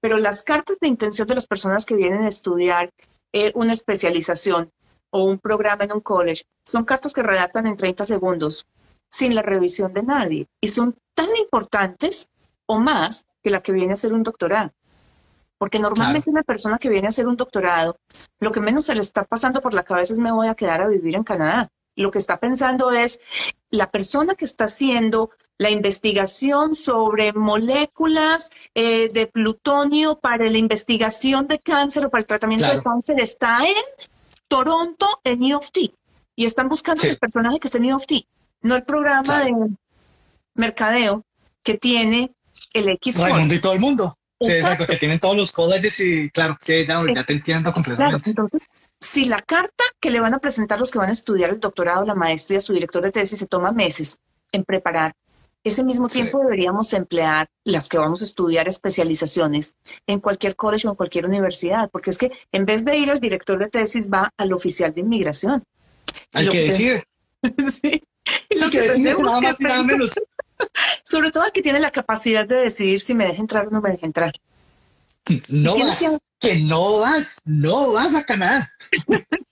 [0.01, 2.89] pero las cartas de intención de las personas que vienen a estudiar
[3.31, 4.69] eh, una especialización
[5.09, 8.65] o un programa en un college son cartas que redactan en 30 segundos
[9.09, 12.29] sin la revisión de nadie y son tan importantes
[12.65, 14.71] o más que la que viene a hacer un doctorado.
[15.57, 17.97] Porque normalmente una persona que viene a hacer un doctorado,
[18.39, 20.81] lo que menos se le está pasando por la cabeza es me voy a quedar
[20.81, 21.69] a vivir en Canadá.
[21.95, 23.19] Lo que está pensando es
[23.69, 31.47] la persona que está haciendo la investigación sobre moléculas eh, de plutonio para la investigación
[31.47, 33.83] de cáncer o para el tratamiento de cáncer está en
[34.47, 35.93] Toronto en U of T.
[36.35, 38.25] Y están buscando ese personaje que está en U of T,
[38.61, 39.53] no el programa de
[40.55, 41.23] mercadeo
[41.61, 42.31] que tiene
[42.73, 43.17] el X.
[43.17, 44.17] y todo el mundo.
[44.39, 44.85] Exacto.
[44.87, 48.29] que tienen todos los colleges y claro, que ya, ya, te entiendo completamente.
[48.29, 48.67] entonces,
[48.99, 52.05] si la carta que le van a presentar los que van a estudiar el doctorado,
[52.05, 54.19] la maestría, su director de tesis, se toma meses
[54.51, 55.15] en preparar,
[55.63, 59.75] ese mismo tiempo deberíamos emplear las que vamos a estudiar especializaciones
[60.07, 63.21] en cualquier college o en cualquier universidad, porque es que en vez de ir al
[63.21, 65.63] director de tesis, va al oficial de inmigración.
[66.33, 67.03] Hay que, decir.
[67.81, 68.03] sí.
[68.61, 70.13] Hay que, decir nada más y nada menos.
[71.03, 73.81] Sobre todo el que tiene la capacidad de decidir si me deja entrar o no
[73.81, 74.33] me deja entrar.
[75.47, 76.03] No vas,
[76.39, 76.57] que...
[76.57, 78.71] no vas, no vas a Canadá.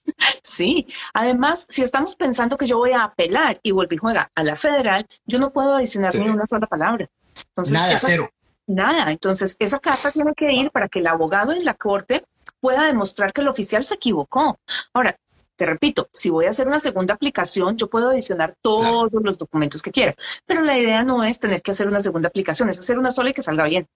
[0.43, 4.43] Sí, además, si estamos pensando que yo voy a apelar y vuelvo y juega a
[4.43, 7.09] la federal, yo no puedo adicionar ni una sola palabra.
[7.49, 8.29] Entonces, nada, cero.
[8.67, 12.23] Nada, entonces esa carta tiene que ir para que el abogado en la corte
[12.59, 14.59] pueda demostrar que el oficial se equivocó.
[14.93, 15.17] Ahora,
[15.61, 19.83] te repito, si voy a hacer una segunda aplicación, yo puedo adicionar todos los documentos
[19.83, 20.15] que quiera,
[20.47, 23.29] pero la idea no es tener que hacer una segunda aplicación, es hacer una sola
[23.29, 23.87] y que salga bien.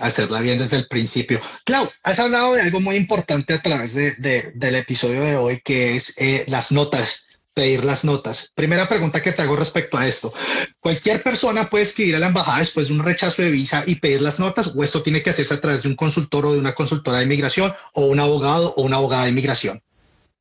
[0.00, 1.42] Hacerla bien desde el principio.
[1.66, 4.14] Clau, has hablado de algo muy importante a través de,
[4.54, 8.50] del episodio de hoy, que es eh, las notas pedir las notas.
[8.54, 10.32] Primera pregunta que te hago respecto a esto.
[10.78, 14.22] ¿Cualquier persona puede escribir a la embajada después de un rechazo de visa y pedir
[14.22, 16.74] las notas o esto tiene que hacerse a través de un consultor o de una
[16.74, 19.82] consultora de inmigración o un abogado o una abogada de inmigración?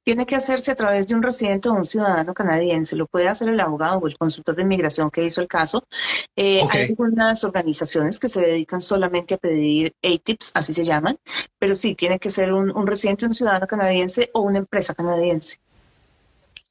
[0.07, 2.95] Tiene que hacerse a través de un residente o un ciudadano canadiense.
[2.95, 5.85] Lo puede hacer el abogado o el consultor de inmigración que hizo el caso.
[6.33, 11.19] Eh, hay algunas organizaciones que se dedican solamente a pedir ATIPs, así se llaman,
[11.59, 15.57] pero sí, tiene que ser un, residente, un ciudadano canadiense o una empresa canadiense.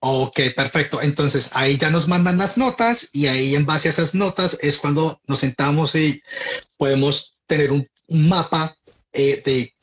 [0.01, 1.03] Ok, perfecto.
[1.03, 4.79] Entonces ahí ya nos mandan las notas y ahí en base a esas notas es
[4.79, 6.23] cuando nos sentamos y
[6.79, 8.75] podemos tener un, mapa
[9.13, 9.75] eh, de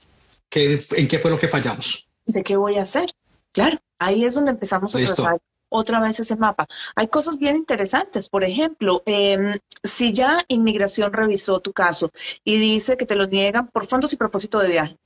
[0.50, 2.08] qué, en qué fue lo que fallamos.
[2.26, 3.14] ¿De qué voy a hacer?
[3.54, 5.40] Claro, ahí es donde empezamos a trazar
[5.70, 6.68] otra vez ese mapa.
[6.96, 8.30] Hay cosas bien interesantes.
[8.30, 12.12] Por ejemplo, em, si ya inmigración revisó tu caso
[12.44, 14.98] y dice que te lo niegan por fondos y propósito de viaje,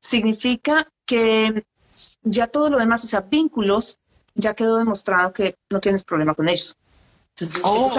[0.00, 1.64] significa que
[2.22, 3.98] ya todo lo demás, o sea, vínculos,
[4.34, 6.74] ya quedó demostrado que no tienes problema con ellos.
[7.62, 7.94] oh,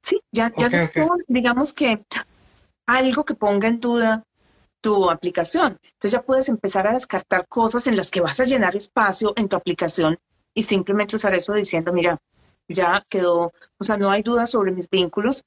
[0.00, 0.90] Sí, ya, ya
[1.28, 2.04] digamos que
[2.86, 4.24] algo que ponga en duda
[4.82, 5.78] tu aplicación.
[5.82, 9.48] Entonces ya puedes empezar a descartar cosas en las que vas a llenar espacio en
[9.48, 10.18] tu aplicación
[10.52, 12.18] y simplemente usar eso diciendo, mira,
[12.68, 15.44] ya quedó, o sea, no hay duda sobre mis vínculos,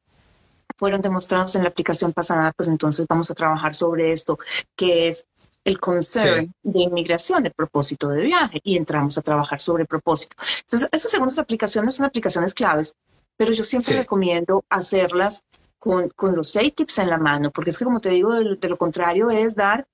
[0.77, 4.39] fueron demostrados en la aplicación pasada, pues entonces vamos a trabajar sobre esto,
[4.75, 5.25] que es
[5.63, 10.35] el concern de inmigración, el propósito de viaje, y entramos a trabajar sobre propósito.
[10.61, 12.95] Entonces, esas segundas aplicaciones son aplicaciones claves,
[13.35, 15.43] pero yo siempre recomiendo hacerlas
[15.85, 18.69] con, con, los seis tips en la mano, porque es que, como te digo, de,
[18.69, 19.87] lo contrario es dar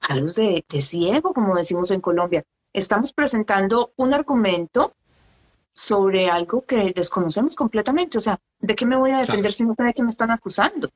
[0.00, 2.44] a los de, de ciego, como decimos en Colombia.
[2.74, 4.92] Estamos presentando un argumento
[5.72, 8.18] sobre algo que desconocemos completamente.
[8.18, 10.30] O sea, ¿de qué me voy a defender si no sé de qué me están
[10.30, 10.90] acusando?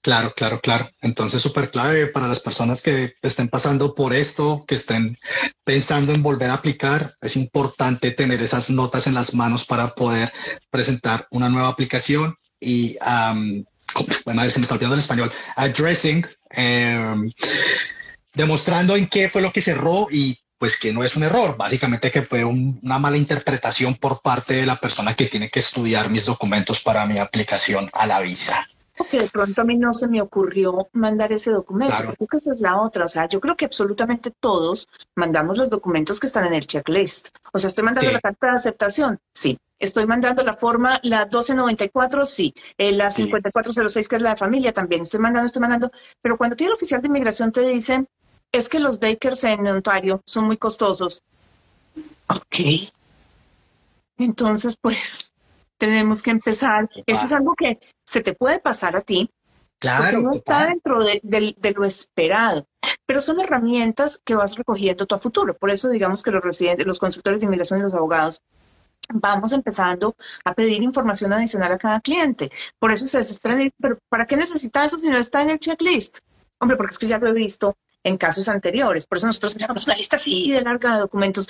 [0.00, 0.88] Claro, claro, claro.
[1.00, 5.16] Entonces, súper clave para las personas que estén pasando por esto, que estén
[5.64, 7.16] pensando en volver a aplicar.
[7.20, 10.32] Es importante tener esas notas en las manos para poder
[10.70, 12.96] presentar una nueva aplicación y,
[14.24, 17.30] bueno, a ver si me está olvidando el español, addressing, em,
[18.32, 22.12] demostrando en qué fue lo que cerró y pues que no es un error, básicamente
[22.12, 26.24] que fue una mala interpretación por parte de la persona que tiene que estudiar mis
[26.24, 28.64] documentos para mi aplicación a la visa
[29.04, 31.94] que de pronto a mí no se me ocurrió mandar ese documento.
[31.96, 33.04] Creo que esa es la otra.
[33.04, 37.28] O sea, yo creo que absolutamente todos mandamos los documentos que están en el checklist.
[37.52, 39.18] O sea, estoy mandando la carta de aceptación.
[39.34, 39.58] Sí.
[39.82, 42.54] Estoy mandando la forma, la 1294, sí.
[42.78, 45.02] Eh, la 5406, que es la de familia, también.
[45.02, 45.90] Estoy mandando, estoy mandando.
[46.20, 48.06] Pero cuando tiene el oficial de inmigración te dice,
[48.52, 51.24] es que los bakers en Ontario son muy costosos.
[52.28, 52.92] Ok.
[54.18, 55.32] Entonces, pues,
[55.78, 56.88] tenemos que empezar.
[57.04, 59.28] Eso es algo que se te puede pasar a ti.
[59.80, 60.20] Claro.
[60.20, 62.68] No está dentro de, lo esperado.
[63.04, 65.54] Pero son herramientas que vas recogiendo tú a futuro.
[65.58, 68.42] Por eso, digamos que los residentes, los consultores de inmigración y los abogados
[69.14, 72.50] vamos empezando a pedir información adicional a cada cliente.
[72.78, 75.50] Por eso se desesperan y dicen, pero ¿para qué necesita eso si no está en
[75.50, 76.18] el checklist?
[76.58, 79.06] Hombre, porque es que ya lo he visto en casos anteriores.
[79.06, 81.48] Por eso nosotros tenemos una lista así de larga de documentos.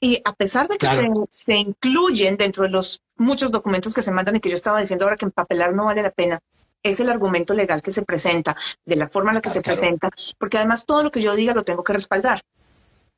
[0.00, 4.12] Y a pesar de que se, se, incluyen dentro de los muchos documentos que se
[4.12, 6.38] mandan y que yo estaba diciendo ahora que empapelar no vale la pena,
[6.82, 10.10] es el argumento legal que se presenta, de la forma en la que se presenta,
[10.38, 12.42] porque además todo lo que yo diga lo tengo que respaldar.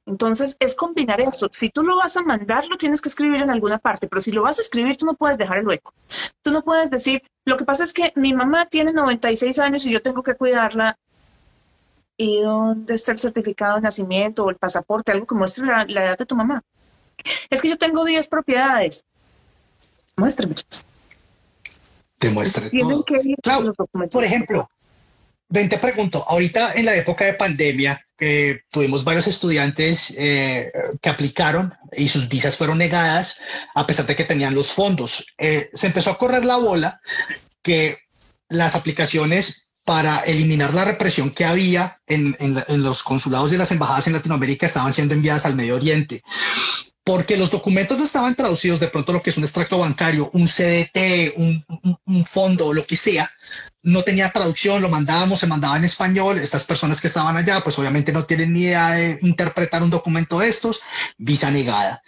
[0.08, 1.48] Entonces, es combinar eso.
[1.52, 4.32] Si tú lo vas a mandar, lo tienes que escribir en alguna parte, pero si
[4.32, 5.92] lo vas a escribir, tú no puedes dejar el hueco.
[6.42, 9.90] Tú no puedes decir, lo que pasa es que mi mamá tiene 96 años y
[9.90, 10.98] yo tengo que cuidarla.
[12.16, 15.12] ¿Y dónde está el certificado de nacimiento o el pasaporte?
[15.12, 16.62] Algo que muestre la, la edad de tu mamá.
[17.50, 19.04] Es que yo tengo 10 propiedades.
[20.16, 20.54] Muéstrame.
[22.18, 22.70] Te muestre
[23.42, 23.74] todo.
[24.10, 24.70] por ejemplo,
[25.48, 31.08] ven, te pregunto, ahorita en la época de pandemia, eh, tuvimos varios estudiantes eh, que
[31.08, 33.38] aplicaron y sus visas fueron negadas
[33.74, 35.26] a pesar de que tenían los fondos.
[35.38, 37.00] Eh, se empezó a correr la bola
[37.62, 37.98] que
[38.48, 44.06] las aplicaciones para eliminar la represión que había en, en los consulados y las embajadas
[44.06, 46.22] en Latinoamérica estaban siendo enviadas al Medio Oriente
[47.08, 50.44] porque los documentos no estaban traducidos de pronto lo que es un extracto bancario, un
[50.44, 53.32] CDT, un, fondo, lo que sea,
[53.82, 57.78] no tenía traducción, lo mandábamos, se mandaba en español, estas personas que estaban allá, pues
[57.78, 60.82] obviamente no tienen ni idea de interpretar un documento de estos,
[61.16, 62.02] visa negada.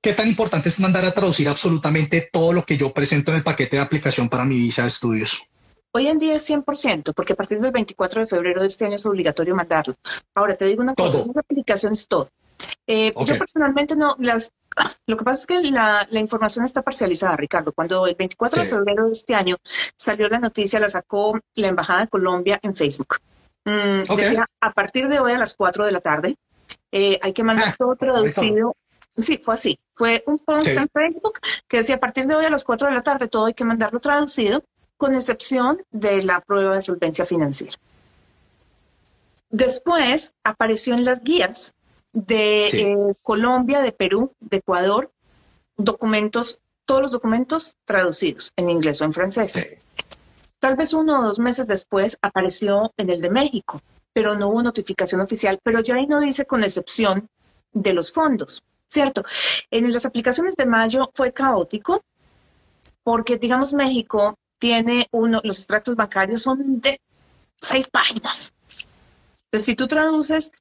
[0.00, 3.42] ¿Qué tan importante es mandar a traducir absolutamente todo lo que yo presento en el
[3.44, 5.46] paquete de aplicación para mi visa de estudios?
[5.92, 8.96] Hoy en día es 100%, porque a partir del 24 de febrero de este año
[8.96, 9.94] es obligatorio mandarlo.
[10.34, 12.28] Ahora te digo una cosa, la aplicación es todo.
[12.86, 14.52] Eh, yo personalmente no, las,
[15.06, 17.72] lo que pasa es que la, información está parcializada, Ricardo.
[17.72, 19.56] Cuando el 24 de febrero de este año
[19.96, 23.16] salió la noticia, la sacó la Embajada de Colombia en Facebook.
[23.64, 26.36] Mm, decía, a partir de hoy a las 4 de la tarde,
[26.92, 28.76] eh, hay que mandar ah, todo traducido.
[29.16, 29.78] Sí, fue así.
[29.94, 31.38] Fue un post en Facebook
[31.68, 33.64] que decía, a partir de hoy a las 4 de la tarde, todo hay que
[33.64, 34.62] mandarlo traducido,
[34.96, 37.76] con excepción de la prueba de solvencia financiera.
[39.50, 41.74] Después apareció en las guías
[42.14, 45.12] de eh, Colombia, de Perú, de Ecuador,
[45.76, 49.78] documentos, todos los documentos traducidos en inglés o en francés.
[50.58, 53.82] Tal vez uno o dos meses después apareció en el de México,
[54.14, 57.28] pero no hubo notificación oficial, pero ya ahí no dice con excepción
[57.72, 58.62] de los fondos.
[58.94, 59.24] ¿cierto?
[59.70, 62.02] En las aplicaciones de mayo fue caótico
[63.02, 67.00] porque, digamos, México tiene uno, los extractos bancarios son de
[67.60, 68.54] seis páginas.
[69.46, 70.52] Entonces, si tú traduces,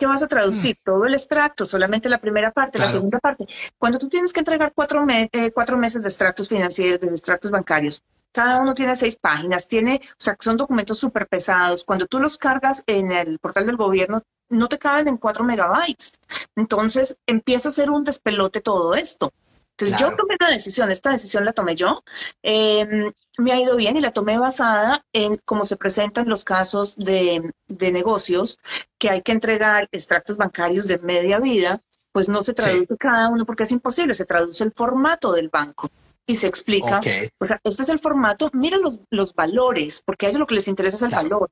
[0.00, 0.76] ¿qué vas a traducir?
[0.76, 0.84] Mm.
[0.84, 3.46] Todo el extracto, solamente la primera parte, la segunda parte.
[3.76, 8.02] Cuando tú tienes que entregar cuatro, eh, cuatro meses de extractos financieros, de extractos bancarios,
[8.32, 11.84] cada uno tiene seis páginas, tiene, o sea, son documentos súper pesados.
[11.84, 16.12] Cuando tú los cargas en el portal del gobierno, no te caben en cuatro megabytes.
[16.56, 19.32] Entonces empieza a ser un despelote todo esto.
[19.80, 22.02] Entonces yo tomé la decisión, esta decisión la tomé yo,
[22.42, 26.96] em, me ha ido bien y la tomé basada en cómo se presentan los casos
[26.96, 28.58] de, de negocios
[28.98, 31.80] que hay que entregar extractos bancarios de media vida,
[32.12, 35.88] pues no se traduce cada uno porque es imposible, se traduce el formato del banco
[36.26, 37.00] y se explica,
[37.38, 40.54] o sea, este es el formato, mira los, los valores, porque a ellos lo que
[40.54, 41.50] les interesa es el valor.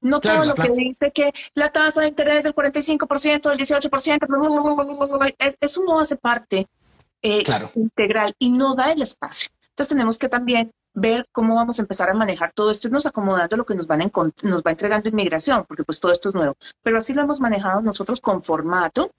[0.00, 5.82] No todo lo que dice que la tasa de interés del 45%, del 18%, eso
[5.84, 6.68] no hace parte
[7.22, 9.48] eh, integral y no da el espacio.
[9.70, 13.06] Entonces tenemos que también ver cómo vamos a empezar a manejar todo esto y nos
[13.06, 14.10] acomodando lo que nos, van
[14.42, 16.56] nos va entregando inmigración, porque pues todo esto es nuevo.
[16.82, 19.12] Pero así lo hemos manejado nosotros con formato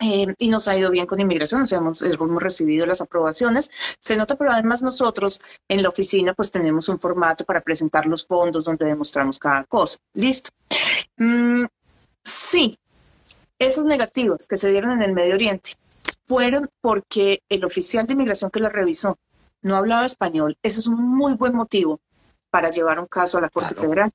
[0.00, 3.70] eh, y nos ha ido bien con inmigración, o sea, hemos, hemos, recibido las aprobaciones.
[3.98, 8.24] Se nota, pero además nosotros en la oficina pues tenemos un formato para presentar los
[8.26, 9.98] fondos donde demostramos cada cosa.
[10.14, 10.50] Listo.
[11.16, 11.64] Mm,
[12.24, 12.76] sí,
[13.58, 15.72] esos negativos que se dieron en el Medio Oriente
[16.28, 19.18] fueron porque el oficial de inmigración que la revisó
[19.62, 20.56] no hablaba español.
[20.62, 22.00] Ese es un muy buen motivo
[22.50, 24.12] para llevar un caso a la Corte Federal.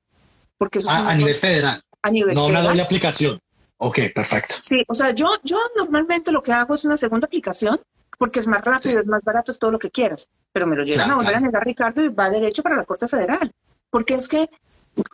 [0.56, 1.82] Porque eso ah, a, nivel federal.
[2.02, 2.62] A nivel no federal.
[2.62, 3.40] una doble aplicación.
[3.78, 4.54] Ok, perfecto.
[4.60, 7.80] Sí, o sea, yo, yo normalmente lo que hago es una segunda aplicación
[8.16, 10.28] porque es más rápido, es más barato, es todo lo que quieras.
[10.52, 13.08] Pero me lo llegan a volver a negar Ricardo y va derecho para la Corte
[13.08, 13.52] Federal.
[13.90, 14.48] Porque es que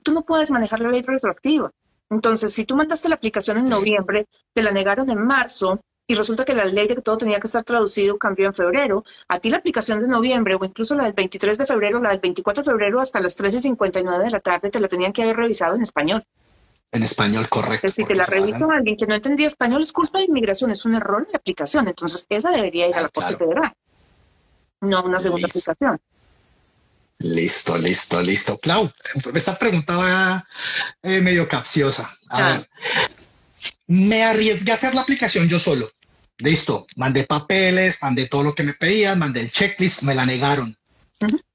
[0.04, 1.70] tú no puedes manejar la ley retroactiva.
[2.10, 6.44] Entonces, si tú mandaste la aplicación en noviembre, te la negaron en marzo y resulta
[6.44, 9.48] que la ley de que todo tenía que estar traducido cambió en febrero, a ti
[9.48, 12.68] la aplicación de noviembre o incluso la del 23 de febrero, la del 24 de
[12.68, 16.24] febrero hasta las 13.59 de la tarde te la tenían que haber revisado en español.
[16.90, 17.86] En español, correcto.
[17.86, 20.84] Es decir, que la revisó alguien que no entendía español, es culpa de inmigración, es
[20.84, 21.86] un error en la aplicación.
[21.86, 23.72] Entonces, esa debería ir a la Corte Federal,
[24.80, 26.00] no una segunda aplicación.
[27.20, 28.58] Listo, listo, listo.
[28.58, 28.90] Clau,
[29.32, 30.44] esta pregunta va
[31.04, 32.12] eh, medio capciosa.
[32.28, 32.48] A ah.
[32.48, 32.68] ver,
[33.86, 35.92] me arriesgué a hacer la aplicación yo solo.
[36.40, 40.76] Listo, mandé papeles, mandé todo lo que me pedían, mandé el checklist, me la negaron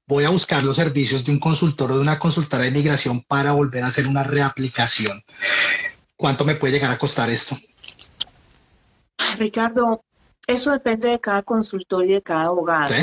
[0.06, 3.52] voy a buscar los servicios de un consultor o de una consultora de migración para
[3.52, 5.22] volver a hacer una reaplicación.
[6.16, 7.56] ¿Cuánto me puede llegar a costar esto?
[9.38, 10.02] Ricardo,
[10.46, 12.94] eso depende de cada consultor y de cada abogado.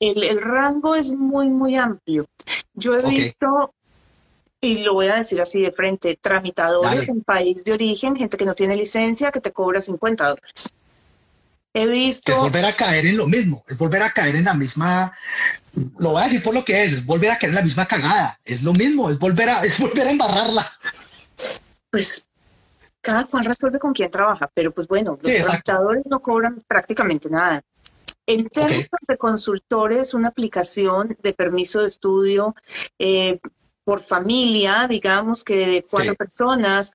[0.00, 2.26] el, rango es muy, muy amplio.
[2.74, 3.72] Yo he visto,
[4.60, 8.44] y lo voy a decir así de frente, tramitadores en país de origen, gente que
[8.44, 10.72] no tiene licencia, que te cobra 50 dólares.
[11.74, 12.32] He visto...
[12.32, 15.12] Es volver a caer en lo mismo, es volver a caer en la misma
[15.98, 18.38] lo voy a decir por lo que es, es volver a querer la misma cagada,
[18.44, 20.72] es lo mismo, es volver a, es volver a embarrarla.
[21.90, 22.26] Pues
[23.00, 27.62] cada cual resuelve con quién trabaja, pero pues bueno, los sí, no cobran prácticamente nada.
[28.26, 32.54] En términos de consultores, una aplicación de permiso de estudio
[32.98, 33.38] eh,
[33.84, 36.92] por familia, digamos que de cuatro personas,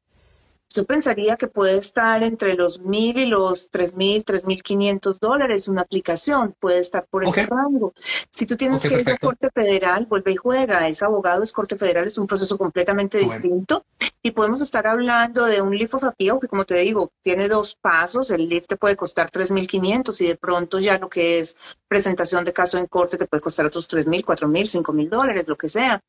[0.74, 5.20] yo pensaría que puede estar entre los mil y los tres mil, tres mil quinientos
[5.20, 7.94] dólares una aplicación, puede estar por ese rango.
[8.32, 11.78] Si tú tienes que ir a Corte Federal, vuelve y juega, es abogado, es Corte
[11.78, 13.86] Federal, es un proceso completamente distinto.
[14.24, 17.76] Y podemos estar hablando de un Leaf of Appeal que, como te digo, tiene dos
[17.76, 18.32] pasos.
[18.32, 21.56] El Leaf te puede costar tres mil quinientos y de pronto ya lo que es
[21.88, 25.10] presentación de caso en corte te puede costar otros tres mil, cuatro mil, cinco mil
[25.10, 26.02] dólares, lo que sea.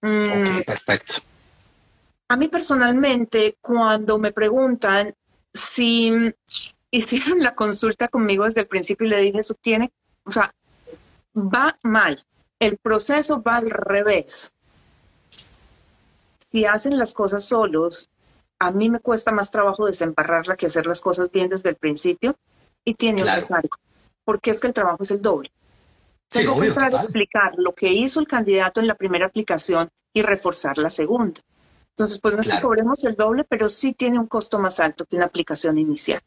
[0.00, 1.14] Mm, perfecto.
[2.32, 5.14] A mí personalmente, cuando me preguntan
[5.52, 6.10] si
[6.90, 9.92] hicieron la consulta conmigo desde el principio y le dije, eso tiene,
[10.24, 10.54] o sea,
[11.36, 12.24] va mal,
[12.58, 14.54] el proceso va al revés.
[16.50, 18.08] Si hacen las cosas solos,
[18.58, 22.34] a mí me cuesta más trabajo desembarrarla que hacer las cosas bien desde el principio
[22.82, 23.76] y tiene un recargo,
[24.24, 25.50] porque es que el trabajo es el doble.
[26.30, 30.88] Tengo que explicar lo que hizo el candidato en la primera aplicación y reforzar la
[30.88, 31.42] segunda.
[31.96, 35.04] Entonces, pues no es que cobremos el doble, pero sí tiene un costo más alto
[35.04, 36.22] que una aplicación inicial.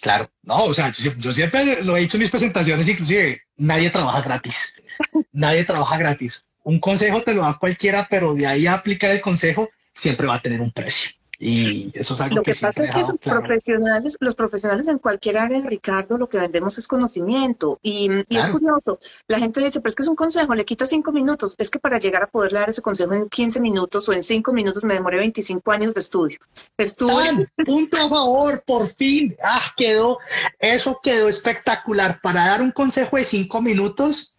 [0.00, 4.22] Claro, no, o sea, yo, siempre lo he dicho en mis presentaciones, inclusive nadie trabaja
[4.22, 4.72] gratis.
[5.32, 6.44] nadie trabaja gratis.
[6.62, 10.36] Un consejo te lo da cualquiera, pero de ahí a aplicar el consejo siempre va
[10.36, 11.10] a tener un precio.
[11.40, 14.98] Y eso es algo lo que, que pasa es que los profesionales, los profesionales en
[14.98, 17.78] cualquier área, Ricardo, lo que vendemos es conocimiento.
[17.82, 21.12] Y, es curioso, la gente dice, pero es que es un consejo, le quita cinco
[21.12, 21.54] minutos.
[21.58, 24.52] Es que para llegar a poder dar ese consejo en 15 minutos o en cinco
[24.52, 26.40] minutos me demoré 25 años de estudio.
[26.76, 27.48] Estuve...
[27.64, 29.36] punto a favor, por fin.
[29.42, 30.18] Ah, quedó,
[30.58, 32.20] eso quedó espectacular.
[32.20, 34.34] Para dar un consejo de cinco minutos,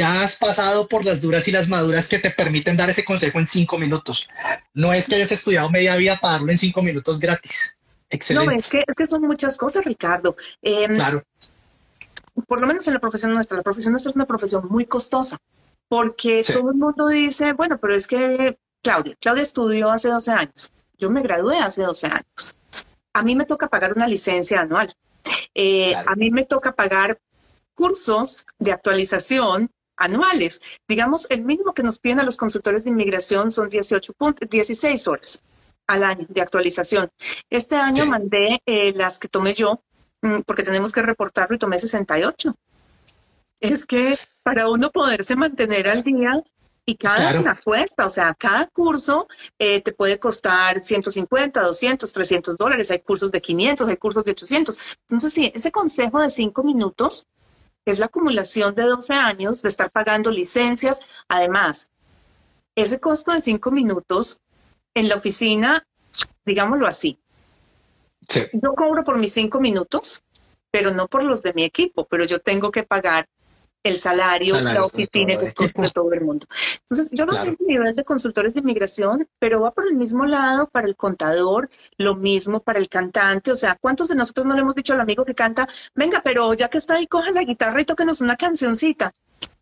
[0.00, 3.38] ya has pasado por las duras y las maduras que te permiten dar ese consejo
[3.38, 4.26] en cinco minutos.
[4.72, 7.76] No es que hayas estudiado media vida para darlo en cinco minutos gratis.
[8.08, 8.50] Excelente.
[8.50, 10.36] No, es que, es que son muchas cosas, Ricardo.
[10.62, 11.22] Em, claro.
[12.48, 15.36] Por lo menos en la profesión nuestra, la profesión nuestra es una profesión muy costosa,
[15.86, 20.72] porque todo el mundo dice, bueno, pero es que Claudia, Claudia estudió hace 12 años,
[20.96, 22.56] yo me gradué hace 12 años.
[23.12, 24.90] A mí me toca pagar una licencia anual.
[25.54, 27.20] Eh, a mí me toca pagar
[27.74, 29.70] cursos de actualización
[30.00, 30.60] anuales.
[30.88, 34.14] Digamos, el mínimo que nos piden a los consultores de inmigración son 18
[34.50, 35.42] 16 horas
[35.86, 37.10] al año de actualización.
[37.48, 39.80] Este año mandé eh, las que tomé yo,
[40.22, 42.54] mm, porque tenemos que reportarlo y tomé 68.
[43.60, 46.42] Es que para uno poderse mantener al día
[46.86, 49.28] y cada una cuesta, o sea, cada curso
[49.58, 52.90] eh, te puede costar 150, 200, 300 dólares.
[52.90, 54.78] Hay cursos de 500, hay cursos de 800.
[55.02, 57.26] Entonces, sí, ese consejo de cinco minutos
[57.84, 61.00] es la acumulación de 12 años de estar pagando licencias.
[61.28, 61.90] Además,
[62.74, 64.40] ese costo de cinco minutos
[64.94, 65.86] en la oficina,
[66.44, 67.18] digámoslo así.
[68.52, 70.22] Yo cobro por mis cinco minutos,
[70.70, 73.28] pero no por los de mi equipo, pero yo tengo que pagar
[73.82, 76.46] el salario, la oficina costos de todo el mundo.
[76.80, 80.68] Entonces, yo no tengo nivel de consultores de inmigración, pero va por el mismo lado
[80.68, 83.50] para el contador, lo mismo para el cantante.
[83.50, 86.52] O sea, ¿cuántos de nosotros no le hemos dicho al amigo que canta, venga, pero
[86.54, 89.12] ya que está ahí, coja la guitarra y tóquenos una cancioncita?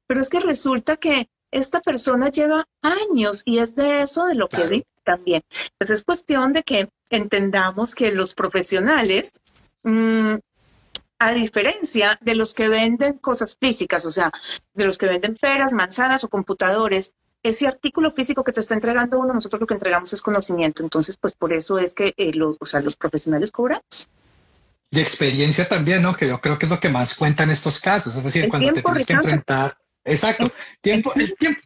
[0.07, 4.49] Pero es que resulta que esta persona lleva años y es de eso de lo
[4.49, 5.43] que vi también.
[5.79, 9.33] Pues es cuestión de que entendamos que los profesionales
[9.83, 10.37] mmm,
[11.19, 14.31] a diferencia de los que venden cosas físicas, o sea,
[14.75, 17.13] de los que venden peras, manzanas o computadores,
[17.43, 20.83] ese artículo físico que te está entregando uno, nosotros lo que entregamos es conocimiento.
[20.83, 24.09] Entonces, pues por eso es que eh, los, o sea, los profesionales cobramos.
[24.91, 26.17] De experiencia también, ¿no?
[26.17, 28.17] Que yo creo que es lo que más cuenta en estos casos.
[28.17, 29.77] Es decir, cuando te tienes que enfrentar.
[30.05, 30.51] Exacto.
[30.81, 31.61] tiempo, el tiempo.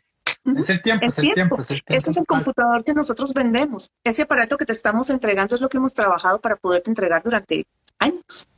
[0.57, 2.01] Es el tiempo, es el tiempo, es el tiempo.
[2.01, 3.91] Ese es el computador que nosotros vendemos.
[4.03, 7.65] Ese aparato que te estamos entregando es lo que hemos trabajado para poderte entregar durante
[7.99, 8.49] años.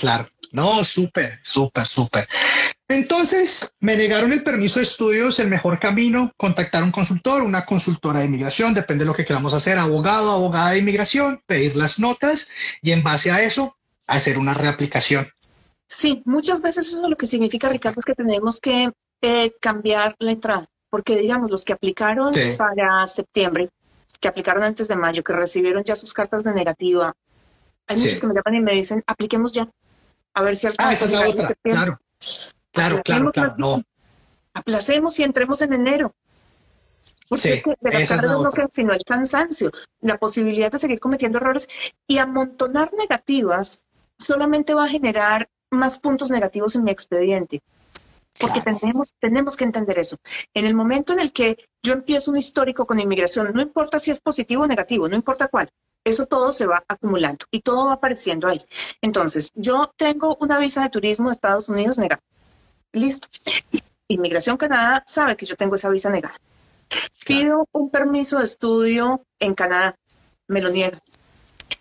[0.00, 2.26] Claro, no, súper, súper, súper.
[2.88, 7.66] Entonces, me negaron el permiso de estudios, el mejor camino, contactar a un consultor, una
[7.66, 11.98] consultora de inmigración, depende de lo que queramos hacer, abogado, abogada de inmigración, pedir las
[11.98, 12.48] notas
[12.80, 13.76] y en base a eso,
[14.06, 15.28] hacer una reaplicación.
[15.86, 18.90] Sí, muchas veces eso lo que significa, Ricardo, es que tenemos que
[19.20, 23.68] eh, cambiar la entrada, porque digamos, los que aplicaron para septiembre,
[24.18, 27.12] que aplicaron antes de mayo, que recibieron ya sus cartas de negativa,
[27.86, 29.68] hay muchos que me llaman y me dicen, apliquemos ya
[30.34, 30.90] a ver si alcanza.
[30.90, 32.00] Ah, esa es la otra, claro.
[32.72, 33.82] Claro, claro, claro, no.
[34.54, 36.14] Aplacemos y entremos en enero.
[37.28, 39.70] Porque sí, de las no que sino el cansancio,
[40.00, 41.68] la posibilidad de seguir cometiendo errores
[42.08, 43.82] y amontonar negativas
[44.18, 47.60] solamente va a generar más puntos negativos en mi expediente.
[48.38, 50.16] Porque tenemos, tenemos que entender eso.
[50.54, 54.10] En el momento en el que yo empiezo un histórico con inmigración, no importa si
[54.10, 55.70] es positivo o negativo, no importa cuál,
[56.04, 58.58] eso todo se va acumulando y todo va apareciendo ahí.
[59.00, 62.22] Entonces, yo tengo una visa de turismo de Estados Unidos negada.
[62.92, 63.28] Listo.
[64.08, 66.34] Inmigración Canadá sabe que yo tengo esa visa negada.
[67.24, 69.94] Pido un permiso de estudio en Canadá.
[70.48, 71.00] Me lo niegan.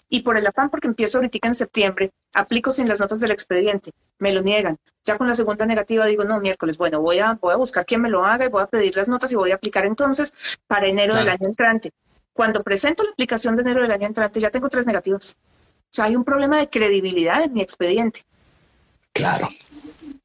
[0.09, 3.91] Y por el afán, porque empiezo ahorita en septiembre, aplico sin las notas del expediente.
[4.17, 4.77] Me lo niegan.
[5.05, 8.01] Ya con la segunda negativa digo, no, miércoles, bueno, voy a, voy a buscar quién
[8.01, 10.87] me lo haga y voy a pedir las notas y voy a aplicar entonces para
[10.87, 11.91] enero del año entrante.
[12.39, 15.35] Cuando presento la aplicación de enero del año entrante, ya tengo tres negativas.
[15.35, 18.21] O sea, hay un problema de credibilidad en mi expediente.
[19.11, 19.49] Claro.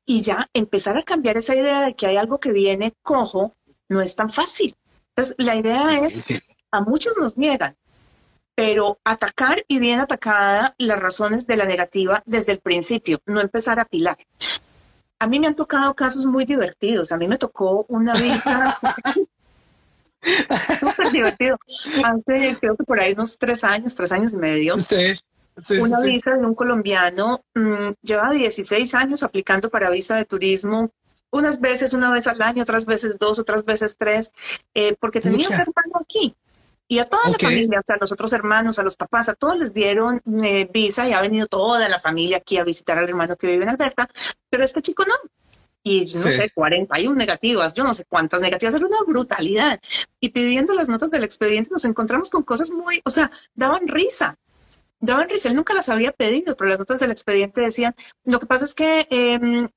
[0.07, 3.57] Y ya empezar a cambiar esa idea de que hay algo que viene cojo
[3.89, 4.77] no es tan fácil.
[5.09, 6.41] Entonces, la idea es,
[6.71, 7.77] a muchos nos niegan,
[8.55, 13.81] pero atacar y bien atacada las razones de la negativa desde el principio, no empezar
[13.81, 14.19] a pilar.
[15.19, 17.11] A mí me han tocado casos muy divertidos.
[17.11, 18.79] A mí me tocó una vida
[20.81, 21.57] Súper divertido.
[22.05, 24.75] Hace, creo que por ahí unos tres años, tres años y medio.
[25.81, 30.91] una visa de un colombiano mm, lleva 16 años aplicando para visa de turismo.
[31.31, 34.33] Unas veces, una vez al año, otras veces dos, otras veces tres,
[34.73, 36.35] eh, porque tenía un hermano aquí.
[36.87, 39.35] Y a toda la familia, o sea, a los otros hermanos, a los papás, a
[39.35, 43.09] todos les dieron eh, visa y ha venido toda la familia aquí a visitar al
[43.09, 44.09] hermano que vive en Alberta,
[44.51, 45.15] pero este chico no.
[45.87, 49.79] Y no sé, 41 negativas, yo no sé cuántas negativas, era una brutalidad.
[50.19, 54.39] Y pidiendo las notas del expediente nos encontramos con cosas muy, o sea, daban risa.
[54.99, 58.47] Daban risa, él nunca las había pedido, pero las notas del expediente decían, lo que
[58.47, 59.69] pasa es que em,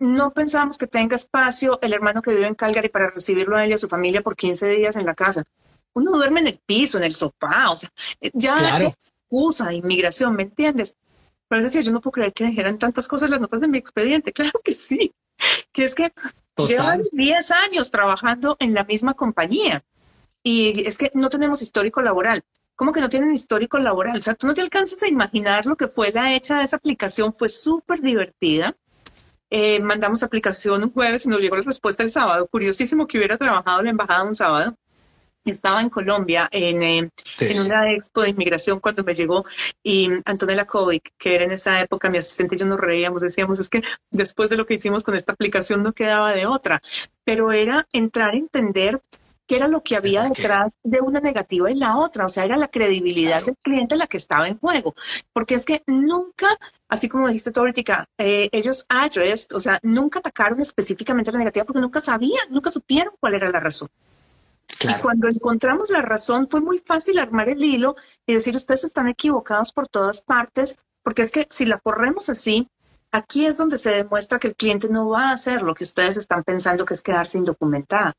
[0.00, 3.70] no pensamos que tenga espacio el hermano que vive en Calgary para recibirlo a él
[3.70, 5.44] y a su familia por 15 días en la casa.
[5.92, 7.88] Uno duerme en el piso, en el sofá, o sea,
[8.32, 8.88] ya claro.
[8.88, 10.96] excusa de inmigración, ¿me entiendes?
[11.46, 14.32] Pero decía, yo no puedo creer que dijeran tantas cosas las notas de mi expediente.
[14.36, 15.14] Claro que sí
[15.72, 16.12] que es que
[16.66, 19.84] llevan 10 años trabajando en la misma compañía
[20.42, 22.44] y es que no tenemos histórico laboral.
[22.76, 24.18] ¿Cómo que no tienen histórico laboral?
[24.18, 26.76] O sea, tú no te alcanzas a imaginar lo que fue la hecha de esa
[26.76, 27.34] aplicación.
[27.34, 28.76] Fue súper divertida.
[29.50, 32.46] Eh, mandamos aplicación un jueves y nos llegó la respuesta el sábado.
[32.46, 34.76] Curiosísimo que hubiera trabajado en la embajada un sábado
[35.50, 39.44] estaba en Colombia en, eh, en, una expo de inmigración cuando me llegó
[39.82, 43.58] y Antonella Kovic, que era en esa época mi asistente y yo nos reíamos, decíamos,
[43.58, 46.80] es que después de lo que hicimos con esta aplicación no quedaba de otra,
[47.24, 49.00] pero era entrar a entender
[49.46, 52.56] qué era lo que había detrás de una negativa y la otra, o sea, era
[52.56, 54.94] la credibilidad del cliente la que estaba en juego,
[55.32, 60.18] porque es que nunca, así como dijiste tú ahorita, eh, ellos addressed, o sea, nunca
[60.18, 63.88] atacaron específicamente la negativa porque nunca sabían, nunca supieron cuál era la razón.
[64.80, 67.96] Y cuando encontramos la razón, fue muy fácil armar el hilo
[68.26, 72.68] y decir, ustedes están equivocados por todas partes, porque es que si la corremos así,
[73.12, 76.16] aquí es donde se demuestra que el cliente no va a hacer lo que ustedes
[76.16, 78.14] están pensando que es quedarse indocumentada.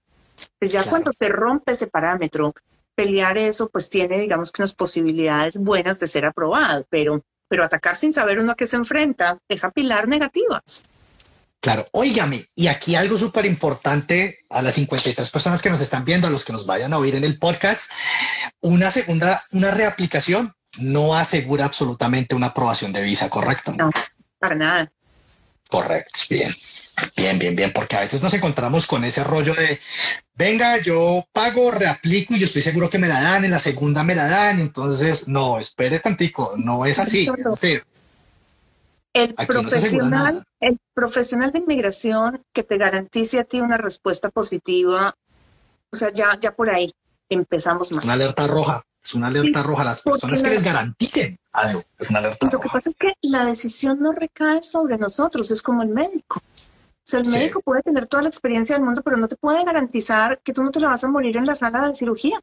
[0.59, 2.53] Pues ya cuando se rompe ese parámetro,
[2.95, 7.95] pelear eso, pues tiene, digamos que unas posibilidades buenas de ser aprobado, pero, pero atacar
[7.95, 10.83] sin saber uno a qué se enfrenta es apilar negativas.
[11.67, 16.25] Claro, óigame, y aquí algo súper importante a las 53 personas que nos están viendo,
[16.25, 17.91] a los que nos vayan a oír en el podcast,
[18.61, 23.73] una segunda, una reaplicación no asegura absolutamente una aprobación de visa, ¿correcto?
[23.77, 23.91] No,
[24.39, 24.89] para nada.
[25.69, 26.55] Correcto, bien.
[27.17, 29.77] Bien, bien, bien, porque a veces nos encontramos con ese rollo de,
[30.35, 34.05] venga, yo pago, reaplico y yo estoy seguro que me la dan, en la segunda
[34.05, 37.27] me la dan, entonces, no, espere tantico, no es así.
[39.17, 45.15] El profesional, el profesional de inmigración que te garantice a ti una respuesta positiva,
[45.91, 46.91] o sea, ya, ya por ahí
[47.29, 47.99] empezamos mal.
[47.99, 49.83] Es una alerta roja, es una alerta roja.
[49.83, 53.45] Las personas que les garanticen algo, es una alerta Lo que pasa es que la
[53.45, 56.39] decisión no recae sobre nosotros, es como el médico.
[56.39, 59.63] O sea, el médico puede tener toda la experiencia del mundo, pero no te puede
[59.63, 62.39] garantizar que tú no te la vas a morir en la sala de cirugía.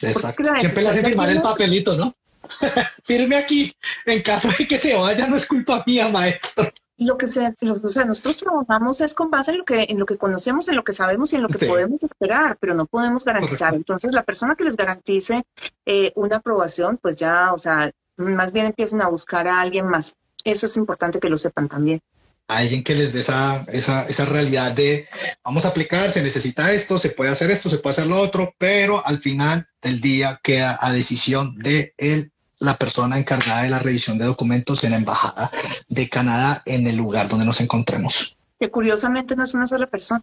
[0.00, 0.42] Exacto.
[0.60, 2.14] Siempre le hace firmar el papelito, ¿no?
[3.04, 3.72] Firme aquí.
[4.06, 6.72] En caso de que se vaya, no es culpa mía, maestro.
[6.96, 10.06] Lo que sea, o sea, nosotros trabajamos es con base en lo que, en lo
[10.06, 13.24] que conocemos, en lo que sabemos y en lo que podemos esperar, pero no podemos
[13.24, 13.74] garantizar.
[13.74, 15.42] Entonces, la persona que les garantice
[15.86, 20.14] eh, una aprobación, pues ya, o sea, más bien empiecen a buscar a alguien más.
[20.44, 22.00] Eso es importante que lo sepan también
[22.48, 25.08] alguien que les dé esa, esa, esa, realidad de
[25.42, 28.54] vamos a aplicar, se necesita esto, se puede hacer esto, se puede hacer lo otro,
[28.58, 32.32] pero al final del día queda a decisión de el
[32.64, 35.50] la persona encargada de la revisión de documentos en la Embajada
[35.88, 38.36] de Canadá en el lugar donde nos encontremos.
[38.58, 40.22] Que curiosamente no es una sola persona.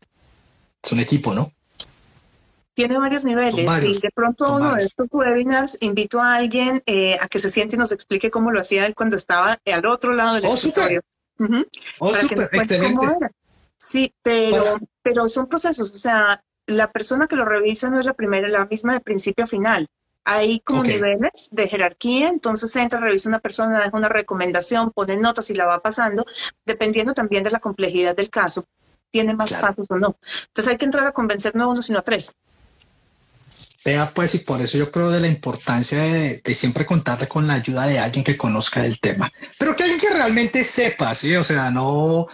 [0.84, 1.52] Es un equipo, ¿no?
[2.74, 7.28] Tiene varios niveles y de pronto uno de estos webinars invito a alguien eh, a
[7.28, 10.36] que se siente y nos explique cómo lo hacía él cuando estaba al otro lado
[10.36, 11.02] del oh, escritorio.
[12.00, 13.08] Oh, excelente.
[13.78, 18.14] Sí, pero, pero son procesos, o sea, la persona que lo revisa no es la
[18.14, 19.88] primera, la misma de principio a final.
[20.24, 25.50] Hay como niveles de jerarquía, entonces entra, revisa una persona, deja una recomendación, pone notas
[25.50, 26.26] y la va pasando,
[26.66, 28.66] dependiendo también de la complejidad del caso,
[29.10, 30.18] tiene más pasos o no.
[30.22, 32.36] Entonces hay que entrar a convencer no a uno, sino a tres.
[33.84, 37.56] Vea, pues, y por eso yo creo de la importancia de, siempre contarle con la
[37.56, 41.36] ayuda de alguien que conozca el tema, pero que alguien que realmente sepa, ¿sí?
[41.36, 42.28] O sea, no...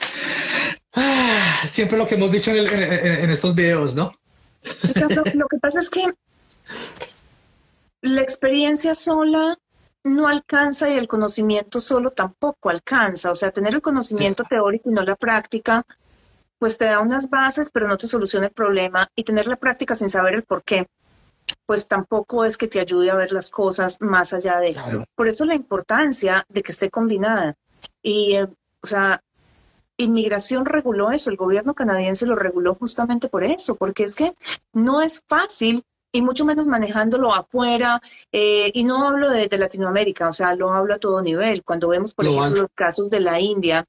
[0.94, 4.12] Ah, siempre lo que hemos dicho en, estos videos, ¿no?
[4.64, 6.04] lo que pasa es que
[8.12, 9.58] la experiencia sola
[10.04, 13.32] no alcanza y el conocimiento solo tampoco alcanza.
[13.32, 15.86] O sea, tener el conocimiento teórico y no la práctica,
[16.60, 19.08] pues te da unas bases, pero no te soluciona el problema.
[19.16, 20.88] Y tener la práctica sin saber el por qué,
[21.66, 24.76] pues tampoco es que te ayude a ver las cosas más allá de...
[25.16, 27.56] Por eso la importancia de que esté combinada.
[28.02, 28.48] Y, eh,
[28.82, 29.22] o sea,
[29.98, 34.36] inmigración reguló eso, el gobierno canadiense lo reguló justamente por eso, porque es que
[34.74, 35.84] no es fácil
[36.18, 38.02] y mucho menos manejándolo afuera.
[38.32, 41.64] Eh, y no hablo de, Latinoamérica, o sea, lo hablo a todo nivel.
[41.64, 43.86] Cuando vemos, por ejemplo, los casos de la India,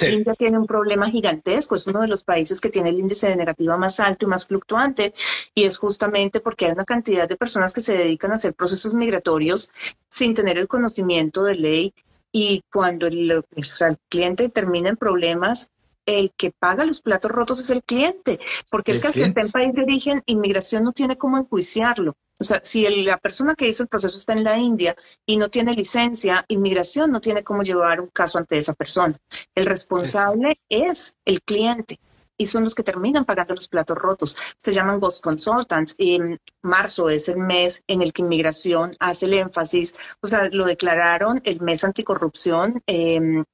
[0.00, 3.36] India tiene un problema gigantesco, es uno de los países que tiene el índice de
[3.36, 5.12] negativa más alto y más fluctuante,
[5.54, 8.94] y es justamente porque hay una cantidad de personas que se dedican a hacer procesos
[8.94, 9.70] migratorios
[10.08, 11.94] sin tener el conocimiento de ley,
[12.30, 15.70] y cuando el, el cliente termina en problemas,
[16.06, 18.40] el que paga los platos rotos es el cliente,
[18.70, 22.16] porque es que al que está en país de origen, inmigración no tiene cómo enjuiciarlo.
[22.40, 25.48] O sea, si la persona que hizo el proceso está en la India y no
[25.48, 29.14] tiene licencia, inmigración no tiene cómo llevar un caso ante esa persona.
[29.54, 32.00] El responsable es el cliente
[32.36, 34.36] y son los que terminan pagando los platos rotos.
[34.58, 39.26] Se llaman Ghost Consultants y en marzo es el mes en el que inmigración hace
[39.26, 42.82] el énfasis, o sea, lo declararon el mes anticorrupción.
[42.86, 43.44] Em,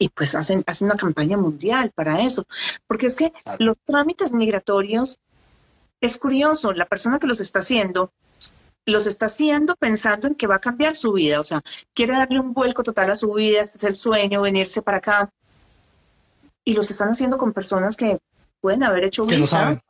[0.00, 2.44] y pues hacen, hacen una campaña mundial para eso,
[2.86, 5.18] porque es que los trámites migratorios,
[6.00, 8.10] es curioso, la persona que los está haciendo,
[8.86, 11.60] los está haciendo pensando en que va a cambiar su vida, o sea,
[11.94, 15.30] quiere darle un vuelco total a su vida, este es el sueño, venirse para acá,
[16.64, 18.18] y los están haciendo con personas que
[18.62, 19.82] pueden haber hecho que no saben.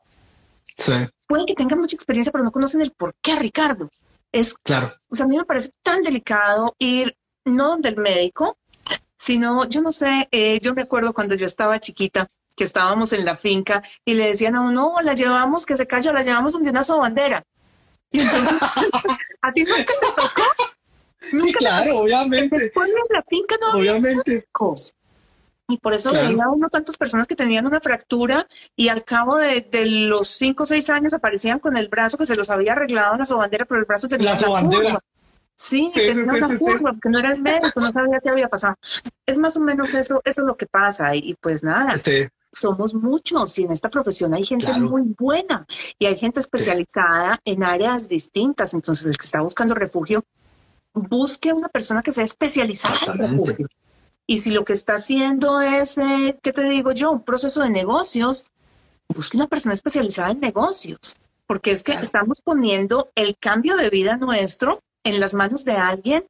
[0.77, 0.93] Sí.
[1.29, 3.89] Pueden que tengan mucha experiencia, pero no conocen el por qué, Ricardo.
[4.33, 4.93] Es claro.
[5.09, 8.57] O sea, a mí me parece tan delicado ir no donde el médico,
[9.21, 13.27] sino, yo no sé, eh, yo me acuerdo cuando yo estaba chiquita, que estábamos en
[13.27, 16.55] la finca y le decían a uno, no, la llevamos, que se calla, la llevamos
[16.55, 17.45] donde una sobandera.
[18.11, 18.49] Y entonces,
[19.43, 20.43] ¿a ti nunca te tocó?
[21.33, 22.59] ¿Nunca sí, claro, obviamente.
[22.59, 24.47] Después en la finca no obviamente.
[24.59, 24.75] Había
[25.69, 29.69] y por eso veía uno tantas personas que tenían una fractura y al cabo de,
[29.87, 33.25] los cinco o seis años aparecían con el brazo que se los había arreglado la
[33.27, 34.99] sobandera, pero el brazo tenía la sobandera.
[35.61, 38.77] Sí, sí, tenía una curva, porque no era el médico, no sabía qué había pasado.
[39.27, 41.15] Es más o menos eso, eso es lo que pasa.
[41.15, 41.97] Y, pues nada,
[42.51, 45.67] somos muchos y en esta profesión hay gente muy buena
[45.99, 48.73] y hay gente especializada en áreas distintas.
[48.73, 50.25] Entonces, el que está buscando refugio,
[50.95, 53.69] busque una persona que sea especializada en refugio
[54.31, 57.11] y si lo que está haciendo es, eh, ¿qué te digo yo?
[57.11, 58.47] Un proceso de negocios,
[59.09, 64.17] busque una persona especializada en negocios, porque es que estamos poniendo el cambio de vida
[64.17, 66.25] nuestro en las manos de alguien.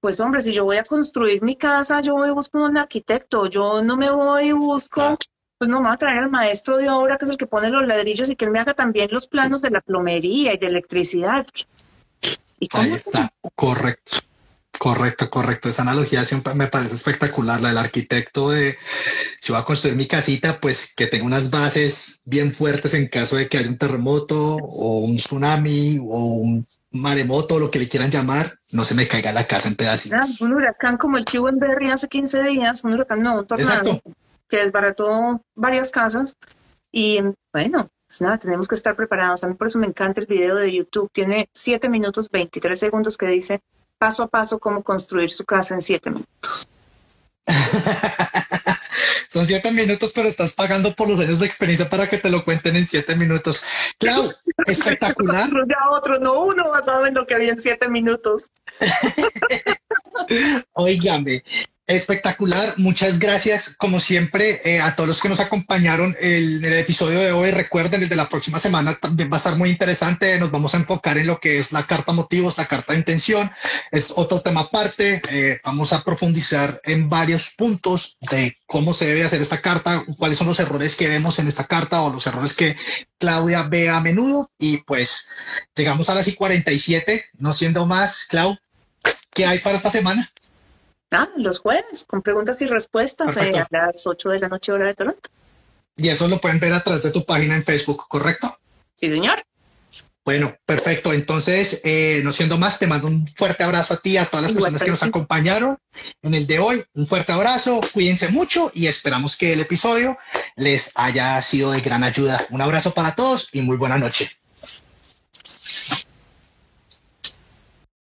[0.00, 3.46] Pues hombre, si yo voy a construir mi casa, yo voy a buscar un arquitecto,
[3.46, 5.18] yo no me voy y busco,
[5.58, 7.68] pues no me voy a traer al maestro de obra, que es el que pone
[7.68, 10.66] los ladrillos y que él me haga también los planos de la plomería y de
[10.68, 11.46] electricidad.
[12.58, 14.18] ¿Y Ahí está, correcto.
[14.78, 15.68] Correcto, correcto.
[15.68, 17.60] Esa analogía siempre me parece espectacular.
[17.60, 18.78] La del arquitecto de
[19.38, 23.36] si voy a construir mi casita, pues que tenga unas bases bien fuertes en caso
[23.36, 28.10] de que haya un terremoto o un tsunami o un maremoto lo que le quieran
[28.10, 30.18] llamar, no se me caiga la casa en pedacitos.
[30.20, 33.38] Ah, un huracán como el que hubo en Berry hace 15 días, un huracán, no,
[33.38, 34.00] un tornado
[34.48, 36.36] que desbarató varias casas.
[36.90, 37.20] Y
[37.52, 39.44] bueno, pues nada, tenemos que estar preparados.
[39.44, 41.08] A mí por eso me encanta el video de YouTube.
[41.12, 43.60] Tiene 7 minutos 23 segundos que dice
[44.00, 46.66] paso a paso cómo construir su casa en siete minutos.
[49.30, 52.44] Son siete minutos, pero estás pagando por los años de experiencia para que te lo
[52.44, 53.62] cuenten en siete minutos.
[53.96, 54.28] Claro,
[54.66, 55.48] espectacular.
[55.68, 58.50] ya otro, no uno basado en lo que había en siete minutos.
[60.72, 61.44] Óigame,
[61.90, 67.18] Espectacular, muchas gracias como siempre eh, a todos los que nos acompañaron en el episodio
[67.18, 67.50] de hoy.
[67.50, 70.38] Recuerden, el de la próxima semana también va a estar muy interesante.
[70.38, 73.50] Nos vamos a enfocar en lo que es la carta motivos, la carta de intención.
[73.90, 75.20] Es otro tema aparte.
[75.30, 80.38] Eh, vamos a profundizar en varios puntos de cómo se debe hacer esta carta, cuáles
[80.38, 82.76] son los errores que vemos en esta carta o los errores que
[83.18, 84.52] Claudia ve a menudo.
[84.60, 85.28] Y pues
[85.74, 88.56] llegamos a las y 47, no siendo más, Clau,
[89.32, 90.32] ¿qué hay para esta semana?
[91.12, 94.86] Ah, los jueves, con preguntas y respuestas eh, a las 8 de la noche hora
[94.86, 95.28] de Toronto.
[95.96, 98.56] Y eso lo pueden ver a través de tu página en Facebook, ¿correcto?
[98.94, 99.42] Sí, señor.
[100.24, 101.12] Bueno, perfecto.
[101.12, 104.52] Entonces, eh, no siendo más, te mando un fuerte abrazo a ti, a todas las
[104.52, 105.78] personas que nos acompañaron
[106.22, 106.84] en el de hoy.
[106.94, 110.18] Un fuerte abrazo, cuídense mucho y esperamos que el episodio
[110.56, 112.38] les haya sido de gran ayuda.
[112.50, 114.30] Un abrazo para todos y muy buena noche.